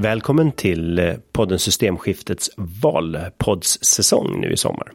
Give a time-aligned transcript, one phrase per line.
[0.00, 4.92] Välkommen till eh, podden Systemskiftets valpoddssäsong nu i sommar.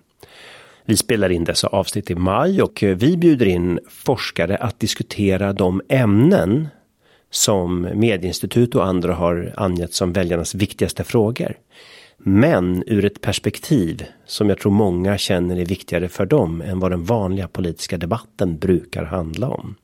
[0.86, 5.54] Vi spelar in dessa avsnitt i maj och eh, vi bjuder in forskare att diskutera
[5.54, 6.68] de ämnen
[7.30, 11.58] som Medieinstitut och andra har angett som väljarnas viktigaste frågor.
[12.18, 16.92] Men ur ett perspektiv som jag tror många känner är viktigare för dem än vad
[16.92, 19.76] den vanliga politiska debatten brukar handla om.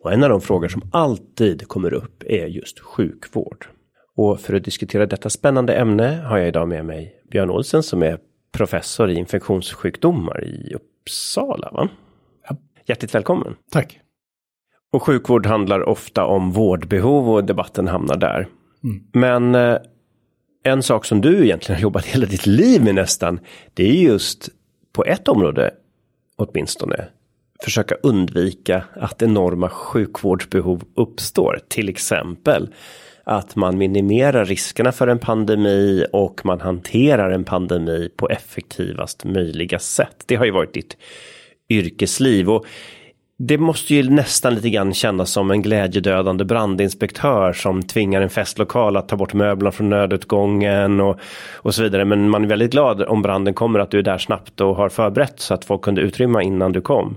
[0.00, 3.66] Och en av de frågor som alltid kommer upp är just sjukvård.
[4.16, 8.02] Och för att diskutera detta spännande ämne har jag idag med mig Björn Olsen som
[8.02, 8.18] är
[8.52, 11.70] professor i infektionssjukdomar i Uppsala.
[11.72, 11.88] Va?
[12.48, 12.56] Ja.
[12.86, 13.54] Hjärtligt välkommen.
[13.70, 14.00] Tack.
[14.92, 18.48] Och sjukvård handlar ofta om vårdbehov och debatten hamnar där.
[18.84, 19.04] Mm.
[19.12, 19.78] Men eh,
[20.64, 23.40] en sak som du egentligen har jobbat hela ditt liv med nästan,
[23.74, 24.48] det är just
[24.92, 25.70] på ett område
[26.36, 27.08] åtminstone
[27.64, 31.58] försöka undvika att enorma sjukvårdsbehov uppstår.
[31.68, 32.74] Till exempel
[33.24, 39.78] att man minimerar riskerna för en pandemi och man hanterar en pandemi på effektivast möjliga
[39.78, 40.24] sätt.
[40.26, 40.96] Det har ju varit ditt
[41.68, 42.66] yrkesliv och
[43.38, 48.96] det måste ju nästan lite grann kännas som en glädjedödande brandinspektör som tvingar en festlokal
[48.96, 51.18] att ta bort möblerna från nödutgången och,
[51.54, 52.04] och så vidare.
[52.04, 54.88] Men man är väldigt glad om branden kommer att du är där snabbt och har
[54.88, 57.16] förberett så att folk kunde utrymma innan du kom.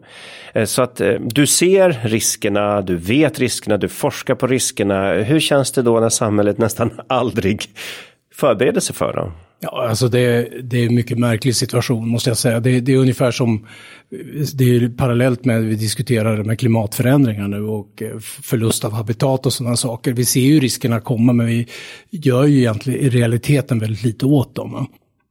[0.54, 5.14] Eh, så att eh, du ser riskerna, du vet riskerna, du forskar på riskerna.
[5.14, 7.66] Hur känns det då när samhället nästan aldrig
[8.34, 9.32] förbereder sig för dem?
[9.60, 12.60] Ja, alltså det, det är en mycket märklig situation måste jag säga.
[12.60, 13.68] Det, det är ungefär som,
[14.54, 19.46] det är parallellt med att vi diskuterar med klimatförändringar nu och eh, förlust av habitat
[19.46, 20.14] och sådana saker.
[20.14, 21.68] Vi ser ju riskerna komma men vi
[22.10, 24.88] gör ju egentligen i realiteten väldigt lite åt dem.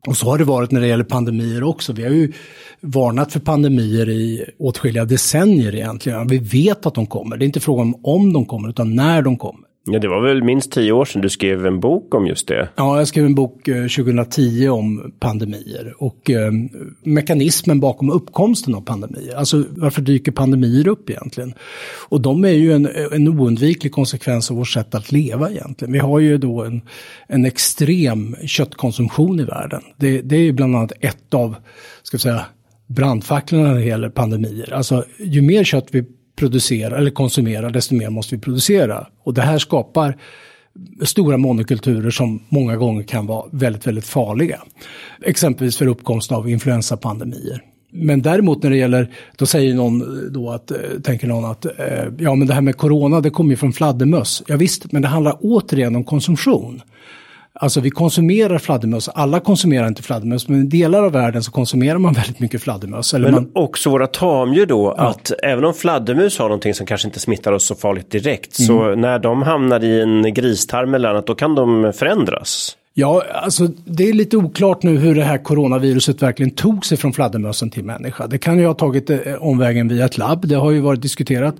[0.06, 1.92] Och så har det varit när det gäller pandemier också.
[1.92, 2.32] Vi har ju
[2.80, 6.28] varnat för pandemier i åtskilliga decennier egentligen.
[6.28, 7.36] Vi vet att de kommer.
[7.36, 9.65] Det är inte frågan om om de kommer utan när de kommer.
[9.88, 12.68] Ja, det var väl minst tio år sedan du skrev en bok om just det.
[12.76, 16.52] Ja, jag skrev en bok eh, 2010 om pandemier och eh,
[17.02, 19.36] mekanismen bakom uppkomsten av pandemier.
[19.36, 21.54] Alltså varför dyker pandemier upp egentligen?
[22.08, 25.92] Och de är ju en, en oundviklig konsekvens av vårt sätt att leva egentligen.
[25.92, 26.80] Vi har ju då en,
[27.26, 29.82] en extrem köttkonsumtion i världen.
[29.96, 31.54] Det, det är ju bland annat ett av,
[32.02, 32.44] ska vi säga,
[32.86, 34.72] brandfacklorna när det gäller pandemier.
[34.72, 36.04] Alltså ju mer kött vi
[36.36, 39.06] producerar eller konsumerar, desto mer måste vi producera.
[39.24, 40.16] Och det här skapar
[41.02, 44.62] stora monokulturer som många gånger kan vara väldigt, väldigt farliga.
[45.22, 47.62] Exempelvis för uppkomst av influensapandemier.
[47.90, 51.72] Men däremot när det gäller, då säger någon då att, eh, tänker någon att, eh,
[52.18, 54.42] ja men det här med corona det kommer ju från fladdermöss.
[54.46, 56.82] Ja, visst, men det handlar återigen om konsumtion.
[57.60, 61.98] Alltså vi konsumerar fladdermöss, alla konsumerar inte fladdermöss, men i delar av världen så konsumerar
[61.98, 63.12] man väldigt mycket fladdermöss.
[63.12, 63.50] men man...
[63.54, 65.08] också våra tamdjur då, ja.
[65.08, 68.66] att även om fladdermus har någonting som kanske inte smittar oss så farligt direkt, mm.
[68.66, 72.76] så när de hamnar i en gristarm eller annat, då kan de förändras.
[72.98, 77.12] Ja, alltså det är lite oklart nu hur det här coronaviruset verkligen tog sig från
[77.12, 78.26] fladdermössen till människa.
[78.26, 81.54] Det kan ju ha tagit eh, omvägen via ett labb, det har ju varit diskuterat.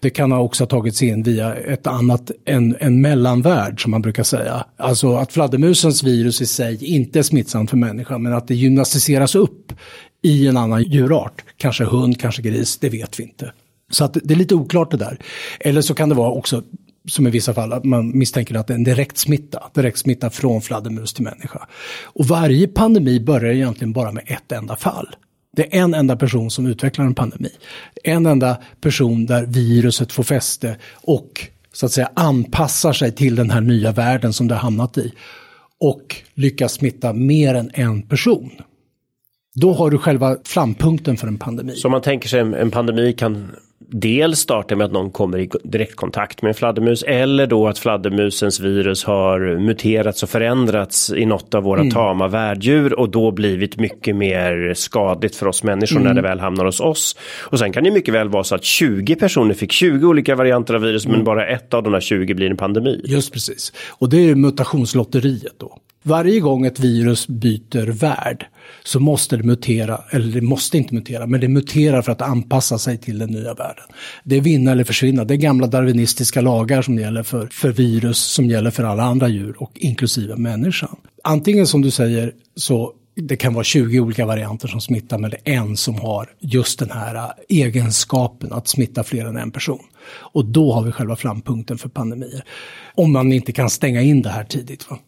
[0.00, 4.02] Det kan ha också tagit sig in via ett annat, en, en mellanvärld som man
[4.02, 4.64] brukar säga.
[4.76, 9.34] Alltså att fladdermusens virus i sig inte är smittsamt för människan, men att det gymnastiseras
[9.34, 9.72] upp
[10.22, 11.44] i en annan djurart.
[11.56, 13.52] Kanske hund, kanske gris, det vet vi inte.
[13.90, 15.18] Så att det är lite oklart det där.
[15.60, 16.62] Eller så kan det vara också
[17.08, 20.30] som i vissa fall, att man misstänker att det är en direkt smitta, direkt smitta
[20.30, 21.68] från fladdermus till människa.
[22.02, 25.16] Och varje pandemi börjar egentligen bara med ett enda fall.
[25.56, 27.50] Det är en enda person som utvecklar en pandemi.
[28.04, 33.50] En enda person där viruset får fäste och så att säga anpassar sig till den
[33.50, 35.12] här nya världen som det har hamnat i.
[35.80, 38.50] Och lyckas smitta mer än en person.
[39.54, 41.76] Då har du själva frampunkten för en pandemi.
[41.76, 46.42] Så man tänker sig en pandemi kan dels startar med att någon kommer i direktkontakt
[46.42, 51.62] med en fladdermus eller då att fladdermusens virus har muterats och förändrats i något av
[51.62, 51.90] våra mm.
[51.90, 56.08] tama värddjur och då blivit mycket mer skadligt för oss människor mm.
[56.08, 57.16] när det väl hamnar hos oss.
[57.40, 60.74] Och sen kan det mycket väl vara så att 20 personer fick 20 olika varianter
[60.74, 61.16] av virus mm.
[61.16, 63.00] men bara ett av de här 20 blir en pandemi.
[63.04, 63.72] Just precis.
[63.90, 65.78] Och det är mutationslotteriet då.
[66.08, 68.46] Varje gång ett virus byter värld
[68.84, 72.78] så måste det mutera, eller det måste inte mutera, men det muterar för att anpassa
[72.78, 73.84] sig till den nya världen.
[74.24, 78.18] Det är vinna eller försvinna, det är gamla darwinistiska lagar som gäller för, för virus,
[78.18, 80.96] som gäller för alla andra djur och inklusive människan.
[81.24, 85.38] Antingen som du säger så det kan vara 20 olika varianter som smittar, men det
[85.44, 89.82] är en som har just den här äh, egenskapen att smitta fler än en person.
[90.10, 92.44] Och då har vi själva frampunkten för pandemier.
[92.94, 94.90] Om man inte kan stänga in det här tidigt.
[94.90, 94.98] Va?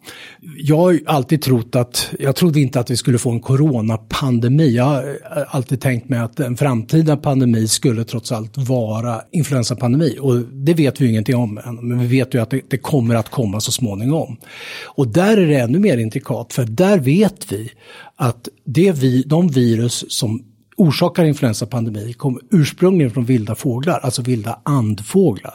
[0.56, 4.76] Jag har alltid trott att, jag trodde inte att vi skulle få en coronapandemi.
[4.76, 5.02] Jag har
[5.36, 10.18] eh, alltid tänkt mig att en framtida pandemi skulle trots allt vara influensapandemi.
[10.20, 12.78] Och det vet vi ju ingenting om än, men vi vet ju att det, det
[12.78, 14.36] kommer att komma så småningom.
[14.84, 17.70] Och där är det ännu mer intrikat, för där vet vi
[18.16, 20.49] att det vi, de virus som
[20.80, 25.54] orsakar influensapandemi kommer ursprungligen från vilda fåglar, alltså vilda andfåglar.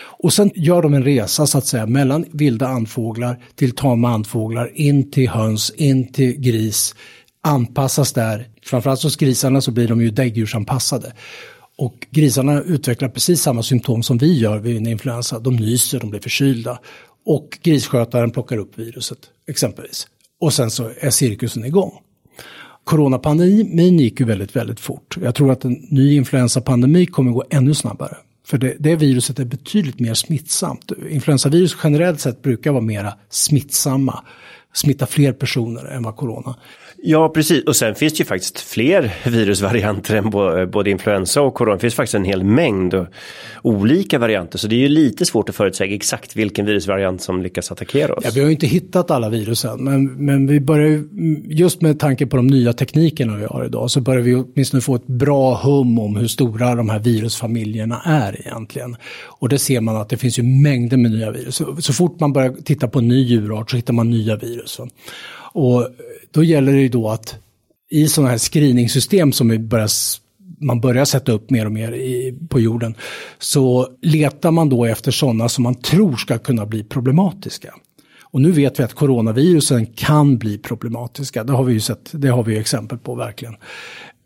[0.00, 4.70] Och sen gör de en resa så att säga mellan vilda andfåglar till tama andfåglar,
[4.74, 6.94] in till höns, in till gris,
[7.40, 8.48] anpassas där.
[8.62, 11.12] Framförallt hos grisarna så blir de ju däggdjursanpassade.
[11.78, 15.38] Och grisarna utvecklar precis samma symptom som vi gör vid en influensa.
[15.38, 16.78] De nyser, de blir förkylda.
[17.26, 19.18] Och grisskötaren plockar upp viruset,
[19.48, 20.06] exempelvis.
[20.40, 21.92] Och sen så är cirkusen igång.
[22.88, 25.16] Coronapandemin gick ju väldigt, väldigt fort.
[25.22, 28.16] Jag tror att en ny influensapandemi kommer gå ännu snabbare.
[28.46, 30.92] För det, det viruset är betydligt mer smittsamt.
[31.10, 34.24] Influensavirus generellt sett brukar vara mera smittsamma,
[34.72, 36.56] smitta fler personer än vad corona.
[37.02, 37.64] Ja, precis.
[37.64, 40.30] Och sen finns det ju faktiskt fler virusvarianter än
[40.70, 41.76] både influensa och corona.
[41.76, 43.06] Det finns faktiskt en hel mängd
[43.62, 44.58] olika varianter.
[44.58, 48.24] Så det är ju lite svårt att förutsäga exakt vilken virusvariant som lyckas attackera oss.
[48.24, 49.84] Ja, vi har ju inte hittat alla virus än.
[49.84, 51.08] Men, men vi börjar ju,
[51.44, 54.94] just med tanke på de nya teknikerna vi har idag, så börjar vi åtminstone få
[54.94, 58.96] ett bra hum om hur stora de här virusfamiljerna är egentligen.
[59.24, 61.54] Och det ser man att det finns ju mängder med nya virus.
[61.54, 64.80] Så, så fort man börjar titta på en ny djurart så hittar man nya virus.
[65.58, 65.88] Och
[66.30, 67.36] då gäller det ju då att
[67.90, 69.88] i sådana här screeningssystem som vi börjar,
[70.60, 72.94] man börjar sätta upp mer och mer i, på jorden,
[73.38, 77.74] så letar man då efter sådana som man tror ska kunna bli problematiska.
[78.30, 82.28] Och nu vet vi att coronavirusen kan bli problematiska, det har vi ju sett, det
[82.28, 83.56] har vi exempel på verkligen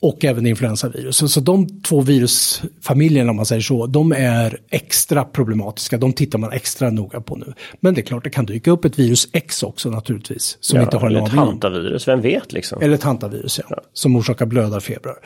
[0.03, 1.17] och även influensavirus.
[1.17, 5.99] Så, så de två virusfamiljerna om man säger så, de är extra problematiska.
[5.99, 7.55] De tittar man extra noga på nu.
[7.81, 10.59] Men det är klart, det kan dyka upp ett virus X också naturligtvis.
[10.61, 12.83] Som ja, inte har eller ett hantavirus, vem vet liksom.
[12.83, 13.83] Eller ett hantavirus, ja, ja.
[13.93, 15.17] Som orsakar blödarfebrar.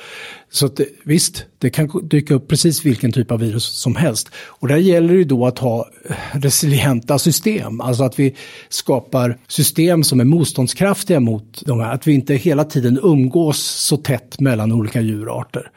[0.50, 4.30] Så att, visst, det kan dyka upp precis vilken typ av virus som helst.
[4.34, 5.88] Och där gäller det då att ha
[6.32, 7.80] resilienta system.
[7.80, 8.34] Alltså att vi
[8.68, 11.94] skapar system som är motståndskraftiga mot de här.
[11.94, 15.70] Att vi inte hela tiden umgås så tätt mellan olika djurarter.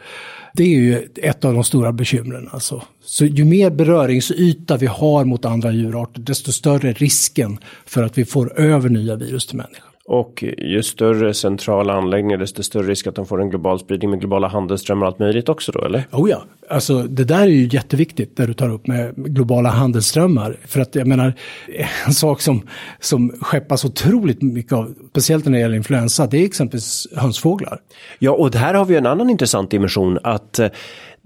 [0.54, 2.50] Det är ju ett av de stora bekymren.
[2.52, 2.84] Alltså.
[3.06, 8.18] Så ju mer beröringsyta vi har mot andra djurarter, desto större är risken för att
[8.18, 9.89] vi får över nya virus till människan.
[10.12, 14.20] Och ju större centrala anläggningar desto större risk att de får en global spridning med
[14.20, 16.08] globala handelsströmmar och allt möjligt också då eller?
[16.12, 20.58] Oh ja, alltså det där är ju jätteviktigt det du tar upp med globala handelsströmmar.
[20.66, 21.34] För att jag menar,
[22.06, 22.62] en sak som,
[23.00, 27.80] som skeppas otroligt mycket av, speciellt när det gäller influensa, det är exempelvis hönsfåglar.
[28.20, 30.60] Ja, och här har vi en annan intressant dimension att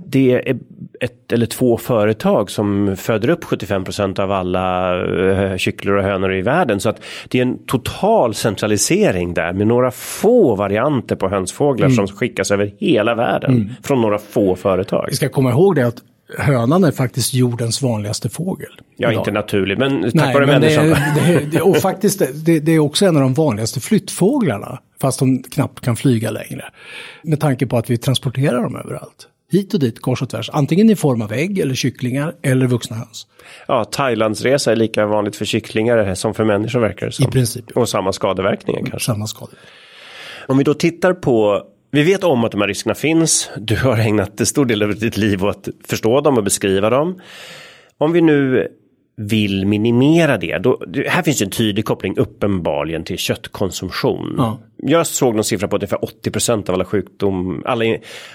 [0.06, 0.58] det är
[1.00, 4.98] ett eller två företag som föder upp 75% av alla
[5.30, 6.80] eh, kycklor och hönor i världen.
[6.80, 11.96] Så att det är en total centralisering där med några få varianter på hönsfåglar mm.
[11.96, 13.70] som skickas över hela världen mm.
[13.84, 15.06] från några få företag.
[15.10, 15.98] Vi ska komma ihåg det att
[16.38, 18.72] hönan är faktiskt jordens vanligaste fågel.
[18.98, 19.22] Ja, idag.
[19.22, 20.88] inte naturligt, men tack Nej, vare människan.
[20.90, 20.96] Det,
[21.26, 25.44] det, det, och faktiskt, det, det, är också en av de vanligaste flyttfåglarna, fast de
[25.44, 26.66] knappt kan flyga längre.
[27.24, 30.50] Med tanke på att vi transporterar dem överallt hit och dit kors och tvärs.
[30.54, 33.28] Antingen i form av ägg eller kycklingar eller vuxna höns.
[33.68, 37.28] Ja, Thailandsresa är lika vanligt för kycklingar som för människor verkar det som.
[37.28, 37.72] I princip.
[37.72, 39.00] Och samma skadeverkningar kanske.
[39.00, 39.52] Samma skade.
[40.48, 43.50] Om vi då tittar på vi vet om att de här riskerna finns.
[43.58, 46.90] Du har ägnat en stor del av ditt liv åt att förstå dem och beskriva
[46.90, 47.22] dem.
[47.98, 48.68] Om vi nu
[49.16, 50.58] vill minimera det.
[50.58, 54.36] Då, här finns en tydlig koppling uppenbarligen till köttkonsumtion.
[54.38, 54.60] Ja.
[54.78, 57.86] Jag såg någon siffra på att ungefär 80% av alla sjukdom, alla,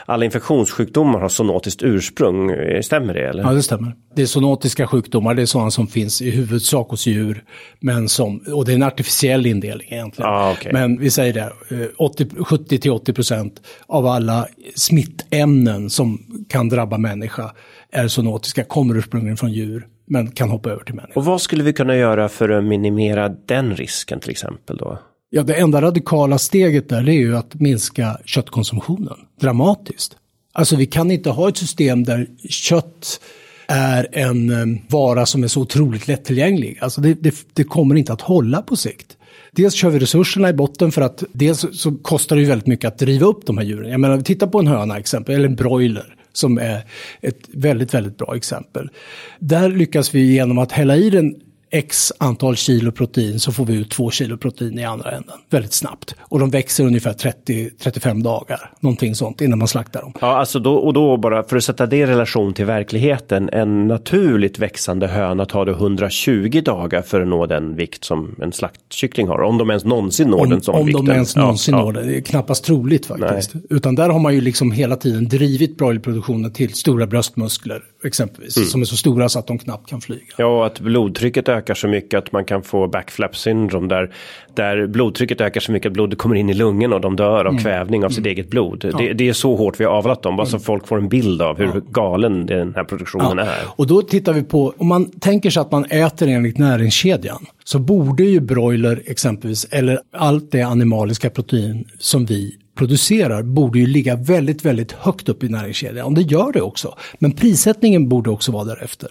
[0.06, 2.50] alla infektionssjukdomar har zoonotiskt ursprung.
[2.82, 3.28] Stämmer det?
[3.28, 3.42] Eller?
[3.42, 3.92] Ja, det stämmer.
[4.14, 7.44] Det är zoonotiska sjukdomar, det är sådana som finns i huvudsak hos djur.
[7.80, 10.30] Men som, och det är en artificiell indelning egentligen.
[10.30, 10.73] Ah, okay.
[10.73, 11.52] Men vi säger det,
[11.99, 13.52] 70-80%
[13.87, 17.52] av alla smittämnen som kan drabba människa
[17.92, 21.18] är zoonotiska, kommer ursprungligen från djur men kan hoppa över till människor.
[21.18, 24.98] Och vad skulle vi kunna göra för att minimera den risken till exempel då?
[25.30, 30.16] Ja, det enda radikala steget där är ju att minska köttkonsumtionen dramatiskt.
[30.52, 33.20] Alltså vi kan inte ha ett system där kött
[33.68, 36.78] är en um, vara som är så otroligt lättillgänglig.
[36.80, 39.16] Alltså det, det, det, kommer inte att hålla på sikt.
[39.52, 42.88] Dels kör vi resurserna i botten för att dels så kostar det ju väldigt mycket
[42.88, 43.90] att driva upp de här djuren.
[43.90, 46.85] Jag menar, titta på en höna exempel, eller en broiler som är
[47.21, 48.90] ett väldigt, väldigt bra exempel.
[49.38, 51.35] Där lyckas vi genom att hälla i den
[51.70, 55.72] x antal kilo protein så får vi ut två kilo protein i andra änden väldigt
[55.72, 56.14] snabbt.
[56.20, 60.12] Och de växer ungefär 30-35 dagar, någonting sånt, innan man slaktar dem.
[60.20, 63.87] Ja, alltså då, och då bara för att sätta det i relation till verkligheten, en
[63.87, 69.28] naturligt växande höna tar det 120 dagar för att nå den vikt som en slaktkyckling
[69.28, 71.00] har, om de ens någonsin når om, den sån om vikten.
[71.00, 73.54] Om de ens någonsin ja, når det, det är knappast troligt faktiskt.
[73.54, 73.64] Nej.
[73.70, 78.68] Utan där har man ju liksom hela tiden drivit broilerproduktionen till stora bröstmuskler exempelvis, mm.
[78.68, 80.34] som är så stora så att de knappt kan flyga.
[80.36, 84.14] Ja, och att blodtrycket ökar så mycket att man kan få backflap syndrom där,
[84.54, 87.52] där blodtrycket ökar så mycket att blodet kommer in i lungen och de dör av
[87.52, 87.62] mm.
[87.62, 88.30] kvävning av sitt mm.
[88.30, 88.84] eget blod.
[88.92, 88.98] Ja.
[88.98, 90.64] Det, det, är så hårt vi har avlat dem, bara så mm.
[90.64, 91.80] folk får en bild av hur ja.
[91.90, 93.44] galen den här produktionen ja.
[93.44, 93.62] är.
[93.66, 97.78] Och då tittar vi på, om man tänker sig att man äter enligt näringskedjan, så
[97.78, 104.16] borde ju broiler exempelvis, eller allt det animaliska protein som vi producerar borde ju ligga
[104.16, 106.06] väldigt, väldigt högt upp i näringskedjan.
[106.06, 106.94] Och det gör det också.
[107.18, 109.08] Men prissättningen borde också vara därefter.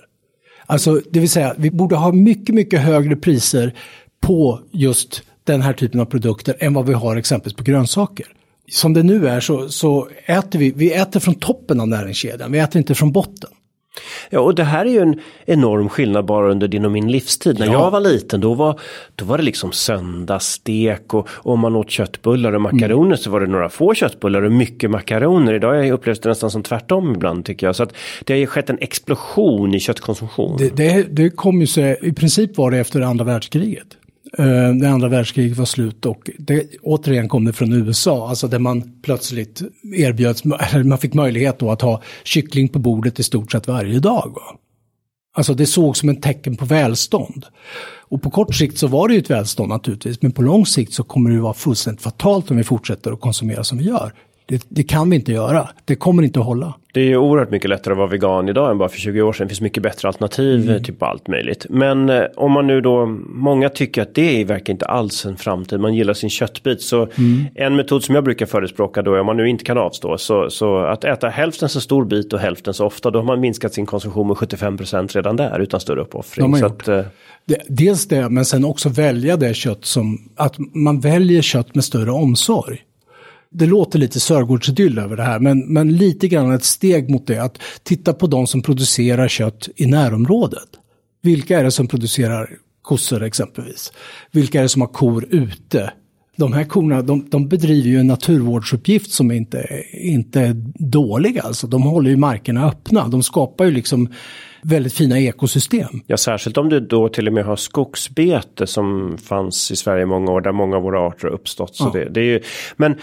[0.65, 3.73] Alltså, det vill säga, vi borde ha mycket, mycket högre priser
[4.21, 8.25] på just den här typen av produkter än vad vi har exempelvis på grönsaker.
[8.71, 12.59] Som det nu är så, så äter vi, vi äter från toppen av näringskedjan, vi
[12.59, 13.49] äter inte från botten.
[14.29, 17.59] Ja, och det här är ju en enorm skillnad bara under din och min livstid.
[17.59, 17.71] När ja.
[17.71, 18.79] jag var liten då var,
[19.15, 23.17] då var det liksom söndagsstek och, och om man åt köttbullar och makaroner mm.
[23.17, 25.53] så var det några få köttbullar och mycket makaroner.
[25.53, 27.75] Idag har jag upplevt det nästan som tvärtom ibland tycker jag.
[27.75, 27.93] Så att
[28.25, 30.57] det har ju skett en explosion i köttkonsumtion.
[30.57, 33.87] Det, det, det kom ju sig, i princip var det efter andra världskriget
[34.31, 38.59] det när andra världskriget var slut och det, återigen kom det från USA, alltså där
[38.59, 39.61] man plötsligt
[39.95, 40.43] erbjöds,
[40.85, 44.31] man fick möjlighet då att ha kyckling på bordet i stort sett varje dag.
[44.35, 44.59] Va?
[45.37, 47.45] Alltså det sågs som ett tecken på välstånd.
[48.09, 50.93] Och på kort sikt så var det ju ett välstånd naturligtvis, men på lång sikt
[50.93, 54.13] så kommer det ju vara fullständigt fatalt om vi fortsätter att konsumera som vi gör.
[54.49, 55.69] Det, det, kan vi inte göra.
[55.85, 56.73] Det kommer inte att hålla.
[56.93, 59.33] Det är ju oerhört mycket lättare att vara vegan idag än bara för 20 år
[59.33, 59.47] sedan.
[59.47, 60.83] Det finns mycket bättre alternativ mm.
[60.83, 61.65] typ allt möjligt.
[61.69, 65.79] Men eh, om man nu då, många tycker att det verkar inte alls en framtid.
[65.79, 66.81] Man gillar sin köttbit.
[66.81, 67.45] Så mm.
[67.55, 70.77] en metod som jag brukar förespråka då, om man nu inte kan avstå, så, så
[70.77, 73.85] att äta hälften så stor bit och hälften så ofta, då har man minskat sin
[73.85, 76.57] konsumtion med 75% redan där utan större uppoffring.
[76.57, 77.01] så att, eh,
[77.45, 81.83] det, dels det, men sen också välja det kött som, att man väljer kött med
[81.83, 82.83] större omsorg
[83.51, 87.43] det låter lite Sörgårdsidyll över det här, men, men lite grann ett steg mot det.
[87.43, 90.69] Att titta på de som producerar kött i närområdet.
[91.21, 92.49] Vilka är det som producerar
[92.81, 93.93] kossor exempelvis?
[94.31, 95.91] Vilka är det som har kor ute?
[96.35, 101.67] De här korna de, de bedriver ju en naturvårdsuppgift som inte, inte är dålig alltså.
[101.67, 103.07] De håller ju markerna öppna.
[103.07, 104.09] De skapar ju liksom
[104.63, 106.01] väldigt fina ekosystem.
[106.07, 110.05] Ja, särskilt om du då till och med har skogsbete som fanns i Sverige i
[110.05, 111.75] många år där många av våra arter har uppstått.
[111.75, 111.99] Så ja.
[111.99, 112.41] det, det är ju,
[112.77, 112.95] men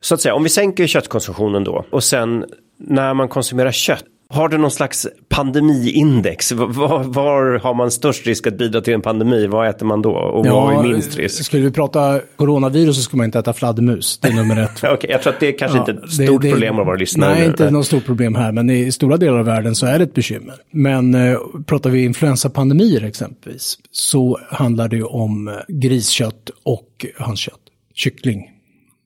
[0.00, 2.44] så att säga, om vi sänker köttkonsumtionen då och sen
[2.78, 6.52] när man konsumerar kött har du någon slags pandemiindex?
[6.52, 9.46] Var, var, har man störst risk att bidra till en pandemi?
[9.46, 10.10] Vad äter man då?
[10.10, 11.44] Och ja, vad är minst risk?
[11.44, 14.18] Skulle vi prata coronavirus så ska man inte äta fladdermus.
[14.18, 14.70] Det är nummer ett.
[14.90, 16.96] Okay, jag tror att det är kanske ja, inte ett stort det, problem av våra
[16.96, 17.34] lyssnare.
[17.34, 20.04] Nej, inte något stort problem här, men i stora delar av världen så är det
[20.04, 20.54] ett bekymmer.
[20.70, 27.60] Men eh, pratar vi influensapandemier exempelvis så handlar det om eh, griskött och hönskött.
[27.94, 28.59] Kyckling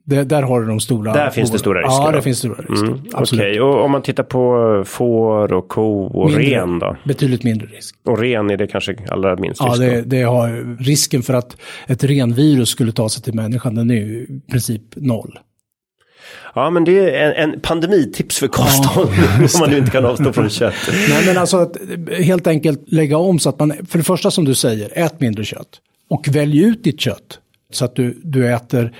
[0.06, 1.12] det, där har du de stora.
[1.12, 2.04] Där finns det stora risker?
[2.04, 2.86] Ja, det finns stora risker.
[2.86, 3.60] Mm, Okej, okay.
[3.60, 6.96] och om man tittar på får och ko och mindre, ren då?
[7.04, 7.96] Betydligt mindre risk.
[8.04, 9.72] Och ren är det kanske allra minst risk?
[9.72, 11.56] Ja, det, det, har risken för att
[11.86, 15.38] ett renvirus skulle ta sig till människan, den är ju i princip noll.
[16.54, 20.04] Ja, men det är en, en pandemitips för kosthållning ja, om man nu inte kan
[20.04, 20.74] avstå från kött.
[21.08, 21.76] Nej, men alltså att
[22.20, 25.44] helt enkelt lägga om så att man, för det första som du säger, ät mindre
[25.44, 25.80] kött.
[26.10, 27.40] Och välj ut ditt kött.
[27.74, 28.96] Så att du, du äter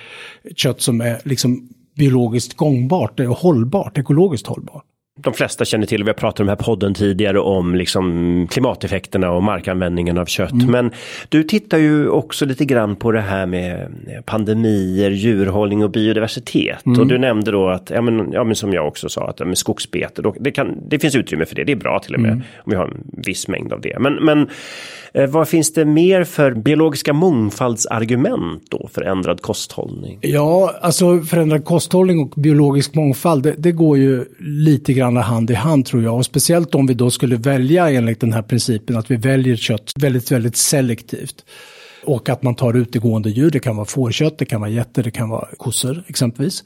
[0.57, 4.85] kött som är liksom biologiskt gångbart och hållbart, ekologiskt hållbart
[5.17, 9.31] de flesta känner till, vi har pratat om den här podden tidigare om liksom klimateffekterna
[9.31, 10.53] och markanvändningen av kött.
[10.53, 10.71] Mm.
[10.71, 10.91] Men
[11.29, 13.89] du tittar ju också lite grann på det här med
[14.25, 16.87] pandemier, djurhållning och biodiversitet.
[16.87, 17.01] Mm.
[17.01, 19.59] Och du nämnde då att, ja men, ja, men som jag också sa, att med
[19.59, 22.33] skogsbete, då, det, kan, det finns utrymme för det, det är bra till och med
[22.33, 22.45] mm.
[22.57, 23.99] om vi har en viss mängd av det.
[24.01, 24.49] Men, men
[25.15, 30.19] eh, vad finns det mer för biologiska mångfaldsargument då för ändrad kosthållning?
[30.21, 35.51] Ja, alltså förändrad kosthållning och biologisk mångfald, det, det går ju lite grann grann hand
[35.51, 36.17] i hand tror jag.
[36.17, 39.93] Och speciellt om vi då skulle välja enligt den här principen att vi väljer kött
[39.97, 41.45] väldigt, väldigt selektivt.
[42.07, 45.11] Och att man tar utegående djur, det kan vara fårkött, det kan vara getter, det
[45.11, 46.65] kan vara kossor exempelvis.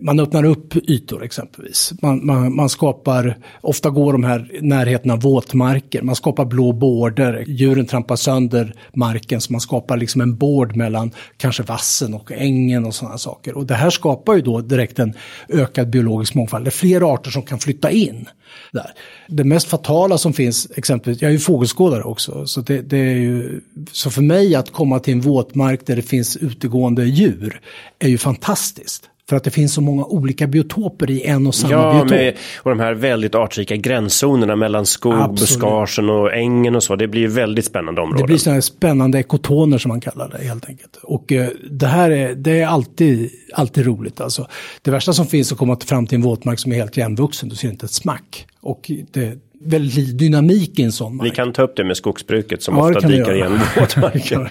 [0.00, 1.92] Man öppnar upp ytor exempelvis.
[2.02, 7.44] Man, man, man skapar, ofta går de här närheten av våtmarker, man skapar blå bårder,
[7.46, 12.84] djuren trampar sönder marken så man skapar liksom en bård mellan kanske vassen och ängen
[12.84, 13.56] och sådana saker.
[13.56, 15.14] Och det här skapar ju då direkt en
[15.48, 16.64] ökad biologisk mångfald.
[16.64, 18.28] Det är fler arter som kan flytta in.
[18.72, 18.90] Där.
[19.28, 23.16] Det mest fatala som finns, exempelvis, jag är ju fågelskådare också, så, det, det, är
[23.16, 23.60] ju,
[23.92, 27.60] så för mig att komma till en våtmark där det finns utegående djur
[27.98, 29.10] är ju fantastiskt.
[29.28, 32.10] För att det finns så många olika biotoper i en och samma ja, biotop.
[32.10, 36.96] Med, och de här väldigt artrika gränszonerna mellan skog, buskagen och ängen och så.
[36.96, 38.20] Det blir väldigt spännande områden.
[38.20, 40.96] Det blir sådana här spännande ekotoner som man kallar det helt enkelt.
[41.02, 44.48] Och eh, det här är, det är alltid, alltid roligt alltså.
[44.82, 47.48] Det värsta som finns är att komma fram till en våtmark som är helt igenvuxen.
[47.48, 48.46] Du ser inte ett smack.
[48.60, 51.26] Och det, väldigt dynamik i en sån mark.
[51.26, 54.50] Vi kan ta upp det med skogsbruket som ja, ofta dikar igen våtmarker.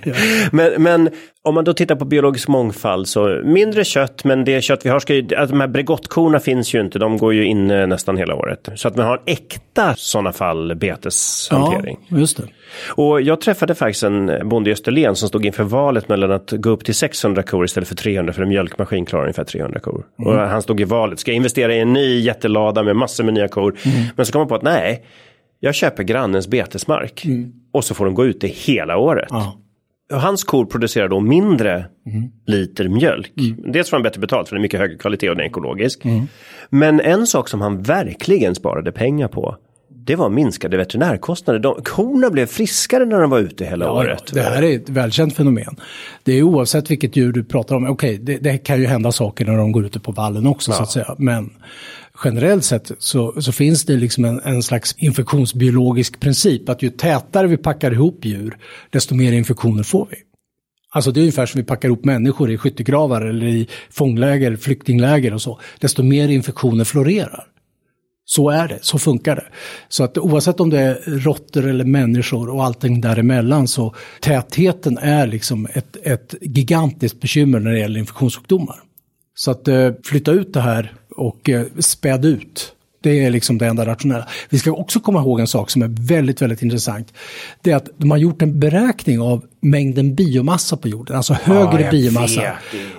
[0.52, 1.10] men, men
[1.48, 5.00] om man då tittar på biologisk mångfald så mindre kött men det kött vi har
[5.00, 8.36] ska ju, alltså de här bregottkorna finns ju inte, de går ju in nästan hela
[8.36, 8.70] året.
[8.76, 12.00] Så att man har äkta sådana fall beteshantering.
[12.08, 12.44] Ja, just det.
[12.88, 16.70] Och jag träffade faktiskt en bonde i Österlen som stod inför valet mellan att gå
[16.70, 20.06] upp till 600 kor istället för 300 för en mjölkmaskin klarar ungefär 300 kor.
[20.20, 20.34] Mm.
[20.34, 23.34] Och han stod i valet, ska jag investera i en ny jättelada med massor med
[23.34, 23.76] nya kor?
[23.86, 23.98] Mm.
[24.16, 25.06] Men så kom man på att nej,
[25.60, 27.54] jag köper grannens betesmark mm.
[27.74, 29.28] och så får de gå ute hela året.
[29.30, 29.58] Ja.
[30.14, 32.30] Hans kor producerar då mindre mm.
[32.46, 33.34] liter mjölk.
[33.38, 33.72] Mm.
[33.72, 36.06] Dels får han bättre betalt för det är mycket högre kvalitet och den är ekologisk.
[36.06, 36.28] Mm.
[36.70, 39.58] Men en sak som han verkligen sparade pengar på
[40.08, 41.60] det var minskade veterinärkostnader.
[41.60, 44.24] De, korna blev friskare när de var ute hela ja, året.
[44.34, 45.76] Det här är ett välkänt fenomen.
[46.24, 47.84] Det är oavsett vilket djur du pratar om.
[47.90, 50.72] Okej, okay, det, det, kan ju hända saker när de går ute på vallen också
[50.72, 50.76] ja.
[50.76, 51.16] så att säga.
[51.18, 51.50] Men
[52.24, 57.48] generellt sett så, så finns det liksom en, en, slags infektionsbiologisk princip att ju tätare
[57.48, 58.58] vi packar ihop djur,
[58.90, 60.18] desto mer infektioner får vi.
[60.90, 65.34] Alltså det är ungefär som vi packar ihop människor i skyttegravar eller i fångläger, flyktingläger
[65.34, 65.60] och så.
[65.80, 67.48] Desto mer infektioner florerar.
[68.26, 69.46] Så är det, så funkar det.
[69.90, 75.28] Så att oavsett om det är råttor eller människor och allting däremellan så tätheten är
[75.28, 78.76] liksom ett, ett gigantiskt bekymmer när det gäller infektionssjukdomar.
[79.36, 82.74] Så att eh, flytta ut det här och eh, späd ut.
[83.02, 84.28] Det är liksom det enda rationella.
[84.50, 87.14] Vi ska också komma ihåg en sak som är väldigt, väldigt intressant.
[87.62, 91.82] Det är att de har gjort en beräkning av mängden biomassa på jorden, alltså högre
[91.82, 92.42] ja, biomassa.
[92.42, 92.54] Vet.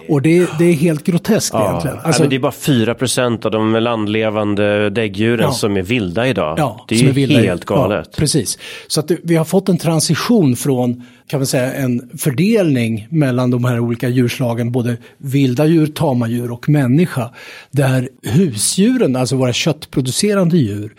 [0.08, 1.68] Och det, det, är helt groteskt ja.
[1.68, 1.98] egentligen.
[2.02, 5.52] Alltså, ja, det är bara 4% av de landlevande däggdjuren ja.
[5.52, 6.80] som är vilda idag.
[6.88, 8.16] Det är ju är helt galet.
[8.16, 8.58] precis.
[8.86, 13.50] Så att det, vi har fått en transition från kan man säga, en fördelning mellan
[13.50, 17.30] de här olika djurslagen, både vilda djur, tama djur och människa.
[17.70, 20.94] Där husdjuren, alltså våra köttproducerande djur,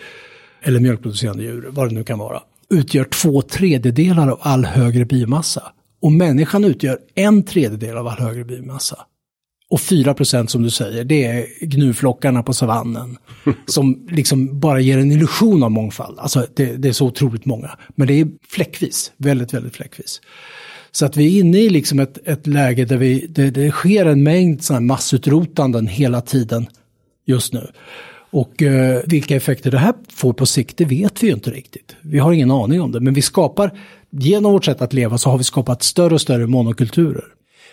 [0.62, 5.64] eller mjölkproducerande djur, vad det nu kan vara, utgör två tredjedelar av all högre biomassa.
[6.02, 9.06] Och människan utgör en tredjedel av all högre biomassa.
[9.70, 13.18] Och 4 procent som du säger, det är gnuflockarna på savannen.
[13.66, 16.20] som liksom bara ger en illusion av mångfald.
[16.20, 17.78] Alltså det, det, är så otroligt många.
[17.96, 20.22] Men det är fläckvis, väldigt, väldigt fläckvis.
[20.92, 24.06] Så att vi är inne i liksom ett, ett läge där vi, det, det sker
[24.06, 26.68] en mängd sådana massutrotanden hela tiden
[27.26, 27.72] just nu.
[28.32, 31.96] Och eh, vilka effekter det här får på sikt, det vet vi ju inte riktigt.
[32.02, 33.72] Vi har ingen aning om det, men vi skapar,
[34.10, 37.24] genom vårt sätt att leva så har vi skapat större och större monokulturer.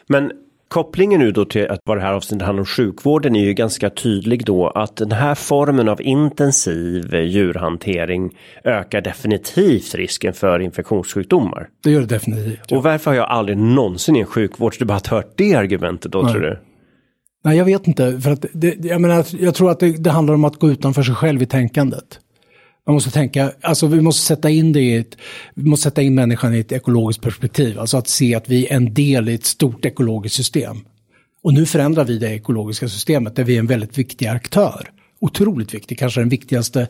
[0.06, 0.32] Men
[0.68, 3.90] Kopplingen nu då till att vad det här avsnittet handlar om sjukvården är ju ganska
[3.90, 11.68] tydlig då att den här formen av intensiv djurhantering ökar definitivt risken för infektionssjukdomar.
[11.84, 12.60] Det gör det definitivt.
[12.68, 12.76] Ja.
[12.76, 16.32] Och varför har jag aldrig någonsin i en sjukvårdsdebatt hört det argumentet då Nej.
[16.32, 16.58] tror du?
[17.46, 18.20] Nej, jag vet inte.
[18.20, 21.02] För att det, jag, menar, jag tror att det, det handlar om att gå utanför
[21.02, 22.20] sig själv i tänkandet.
[22.86, 25.16] Man måste tänka, alltså vi måste sätta in det i ett,
[25.54, 27.78] vi måste sätta in människan i ett ekologiskt perspektiv.
[27.78, 30.76] Alltså att se att vi är en del i ett stort ekologiskt system.
[31.42, 34.90] Och nu förändrar vi det ekologiska systemet där vi är en väldigt viktig aktör.
[35.20, 36.88] Otroligt viktig, kanske den viktigaste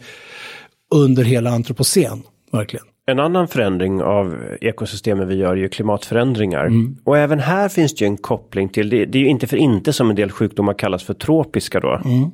[0.95, 2.87] under hela antropocen, verkligen.
[3.09, 6.66] En annan förändring av ekosystemen vi gör är ju klimatförändringar.
[6.66, 6.97] Mm.
[7.05, 9.57] Och även här finns det ju en koppling till, det, det är ju inte för
[9.57, 12.01] inte som en del sjukdomar kallas för tropiska då.
[12.05, 12.31] Mm.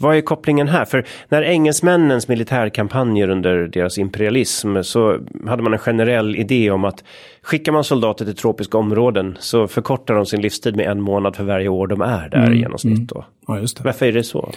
[0.00, 0.84] Vad är kopplingen här?
[0.84, 7.04] För när engelsmännens militärkampanjer under deras imperialism så hade man en generell idé om att
[7.42, 11.44] skickar man soldater till tropiska områden så förkortar de sin livstid med en månad för
[11.44, 12.52] varje år de är där mm.
[12.52, 13.08] i genomsnitt.
[13.08, 13.24] Då.
[13.46, 13.66] Ja.
[13.82, 14.52] Varför är det så?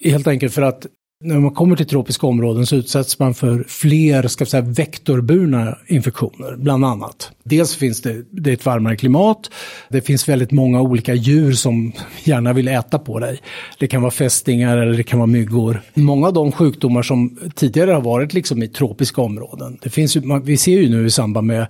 [0.00, 0.86] Helt enkelt för att
[1.24, 6.56] när man kommer till tropiska områden så utsätts man för fler ska säga, vektorburna infektioner,
[6.56, 7.30] bland annat.
[7.44, 9.50] Dels finns det, det är ett varmare klimat,
[9.88, 11.92] det finns väldigt många olika djur som
[12.24, 13.40] gärna vill äta på dig.
[13.78, 15.82] Det kan vara fästingar eller det kan vara myggor.
[15.94, 20.40] Många av de sjukdomar som tidigare har varit liksom i tropiska områden, det finns ju,
[20.44, 21.66] vi ser ju nu i samband med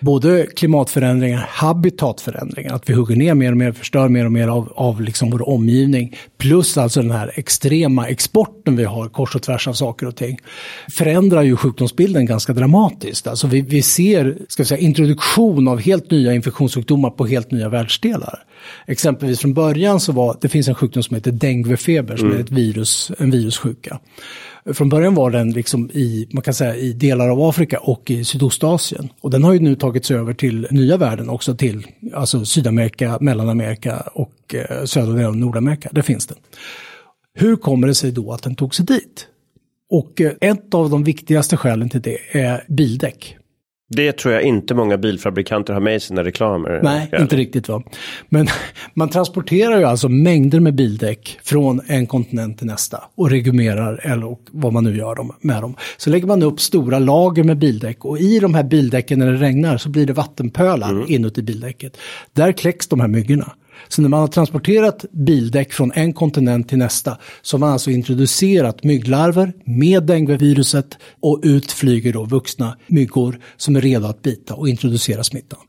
[0.00, 4.72] både klimatförändringar, habitatförändringar, att vi hugger ner mer och mer, förstör mer och mer av,
[4.76, 9.68] av liksom vår omgivning, plus alltså den här extrema exporten vi har kors och tvärs
[9.68, 10.38] av saker och ting,
[10.92, 13.26] förändrar ju sjukdomsbilden ganska dramatiskt.
[13.26, 17.68] Alltså vi, vi ser ska vi säga, introduktion av helt nya infektionssjukdomar på helt nya
[17.68, 18.44] världsdelar.
[18.86, 22.38] Exempelvis från början så var det finns en sjukdom som heter denguefeber som mm.
[22.38, 24.00] är ett virus, en virussjuka.
[24.72, 28.24] Från början var den liksom i, man kan säga, i delar av Afrika och i
[28.24, 29.08] Sydostasien.
[29.20, 34.00] Och den har ju nu tagits över till nya världen också till alltså Sydamerika, Mellanamerika
[34.14, 35.88] och eh, södra delen av Nordamerika.
[35.92, 36.36] Där finns den.
[37.34, 39.26] Hur kommer det sig då att den tog sig dit?
[39.90, 43.36] Och eh, ett av de viktigaste skälen till det är bildäck.
[43.88, 46.80] Det tror jag inte många bilfabrikanter har med i sina reklamer.
[46.82, 47.82] Nej, inte riktigt va.
[48.28, 48.46] Men
[48.94, 54.36] man transporterar ju alltså mängder med bildäck från en kontinent till nästa och regumerar eller
[54.50, 55.76] vad man nu gör med dem.
[55.96, 59.38] Så lägger man upp stora lager med bildäck och i de här bildäcken när det
[59.38, 61.04] regnar så blir det vattenpölar mm.
[61.08, 61.96] inuti bildäcket.
[62.32, 63.52] Där kläcks de här myggorna.
[63.88, 67.90] Så när man har transporterat bildäck från en kontinent till nästa så har man alltså
[67.90, 74.54] introducerat mygglarver med dengueviruset och ut flyger då vuxna myggor som är redo att bita
[74.54, 75.60] och introducera smittan.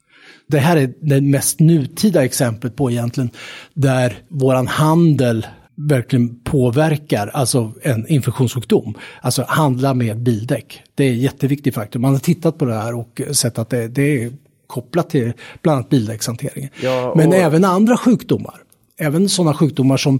[0.48, 3.30] Det här är det mest nutida exemplet på egentligen
[3.74, 5.46] där våran handel
[5.78, 8.98] verkligen påverkar alltså en infektionssjukdom.
[9.22, 10.82] Alltså handla med bildäck.
[10.96, 12.00] Det är en jätteviktig faktor.
[12.00, 14.32] Man har tittat på det här och sett att det, det är
[14.68, 16.70] kopplat till bland annat bildäckshanteringen.
[16.82, 17.18] Ja, och...
[17.18, 18.56] Men även andra sjukdomar.
[18.98, 20.20] Även sådana sjukdomar som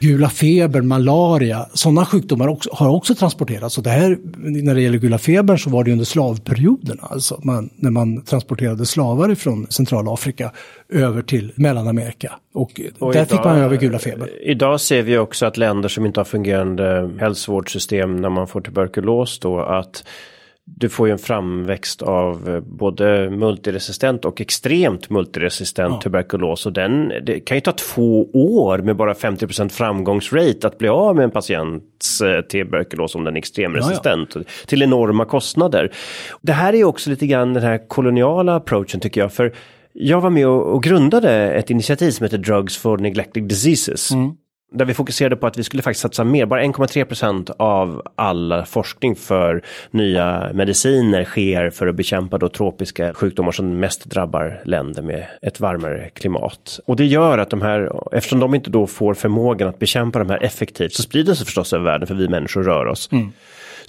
[0.00, 3.78] gula feber, malaria, sådana sjukdomar också, har också transporterats.
[3.78, 7.70] Och det här, när det gäller gula febern så var det under slavperioderna, alltså man,
[7.76, 10.52] när man transporterade slavar från Centralafrika
[10.88, 12.32] över till Mellanamerika.
[12.54, 14.30] Och, och där idag, fick man över gula feber.
[14.42, 19.38] Idag ser vi också att länder som inte har fungerande hälsovårdssystem när man får tuberkulos
[19.38, 20.04] då att
[20.64, 26.00] du får ju en framväxt av eh, både multiresistent och extremt multiresistent ja.
[26.00, 26.66] tuberkulos.
[26.66, 31.16] Och den, det kan ju ta två år med bara 50% framgångsrate att bli av
[31.16, 34.34] med en patients eh, tuberkulos om den är extremresistent.
[34.34, 34.66] Ja, ja.
[34.66, 35.92] Till enorma kostnader.
[36.42, 39.32] Det här är också lite grann den här koloniala approachen tycker jag.
[39.32, 39.54] För
[39.92, 44.10] jag var med och, grundade ett initiativ som heter Drugs for Neglected Diseases.
[44.10, 44.30] Mm.
[44.72, 46.46] Där vi fokuserade på att vi skulle faktiskt satsa mer.
[46.46, 53.52] Bara 1,3% av all forskning för nya mediciner sker för att bekämpa då tropiska sjukdomar
[53.52, 56.80] som mest drabbar länder med ett varmare klimat.
[56.86, 60.30] Och det gör att de här, eftersom de inte då får förmågan att bekämpa de
[60.30, 63.08] här effektivt så sprider sig förstås över världen för vi människor rör oss.
[63.12, 63.32] Mm.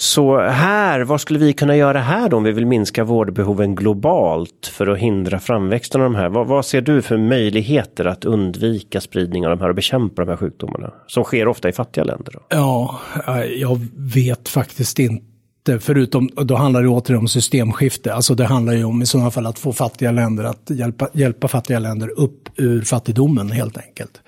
[0.02, 4.72] Så här, vad skulle vi kunna göra här då om vi vill minska vårdbehoven globalt
[4.74, 6.30] för att hindra framväxten av de här?
[6.30, 10.30] Vad, vad ser du för möjligheter att undvika spridning av de här och bekämpa de
[10.30, 10.94] här sjukdomarna?
[11.08, 12.34] Som sker ofta i fattiga länder.
[12.34, 12.40] Då?
[12.50, 15.31] Ja, eh, jag vet faktiskt inte
[15.80, 18.14] förutom, då handlar det återigen om systemskifte.
[18.14, 21.48] Alltså det handlar ju om i sådana fall att få fattiga länder att hjälpa, hjälpa
[21.48, 24.22] fattiga länder upp ur fattigdomen helt enkelt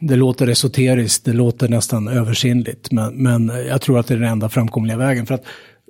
[0.00, 4.28] det låter esoteriskt, det låter nästan översinnligt, men, men jag tror att det är den
[4.28, 5.26] enda framkomliga vägen.
[5.26, 5.44] För att,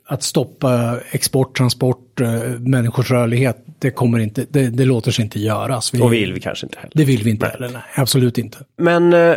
[0.06, 5.40] att stoppa export, transport, eh, människors rörlighet, det kommer inte, det, det låter sig inte
[5.40, 5.94] göras.
[5.94, 6.92] Vi, och vill vi kanske inte heller.
[6.94, 7.52] Det vill vi inte nej.
[7.52, 8.58] heller, nej, absolut inte.
[8.76, 9.34] Men eh,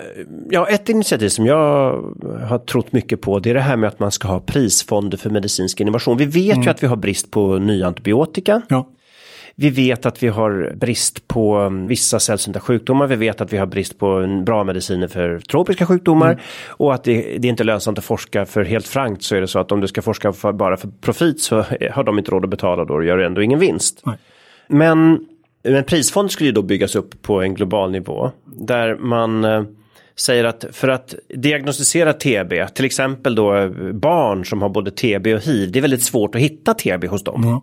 [0.50, 1.58] ja, ett initiativ som jag
[2.48, 5.30] har trott mycket på, det är det här med att man ska ha prisfonder för
[5.30, 6.18] medicinsk innovation.
[6.18, 6.64] Vi vet mm.
[6.64, 8.62] ju att vi har brist på nya antibiotika.
[8.70, 8.90] Ja.
[9.56, 13.08] Vi vet att vi har brist på um, vissa sällsynta sjukdomar.
[13.08, 16.32] Vi vet att vi har brist på bra mediciner för tropiska sjukdomar.
[16.32, 16.44] Mm.
[16.68, 19.48] Och att det, det, är inte lönsamt att forska för helt frankt så är det
[19.48, 21.56] så att om du ska forska för, bara för profit så
[21.92, 24.02] har de inte råd att betala då och gör ändå ingen vinst.
[24.06, 24.18] Nej.
[24.68, 25.26] Men
[25.64, 28.32] en prisfond skulle ju då byggas upp på en global nivå.
[28.46, 29.64] Där man eh,
[30.20, 35.42] säger att för att diagnostisera TB, till exempel då barn som har både TB och
[35.42, 37.44] hiv, det är väldigt svårt att hitta TB hos dem.
[37.44, 37.60] Mm.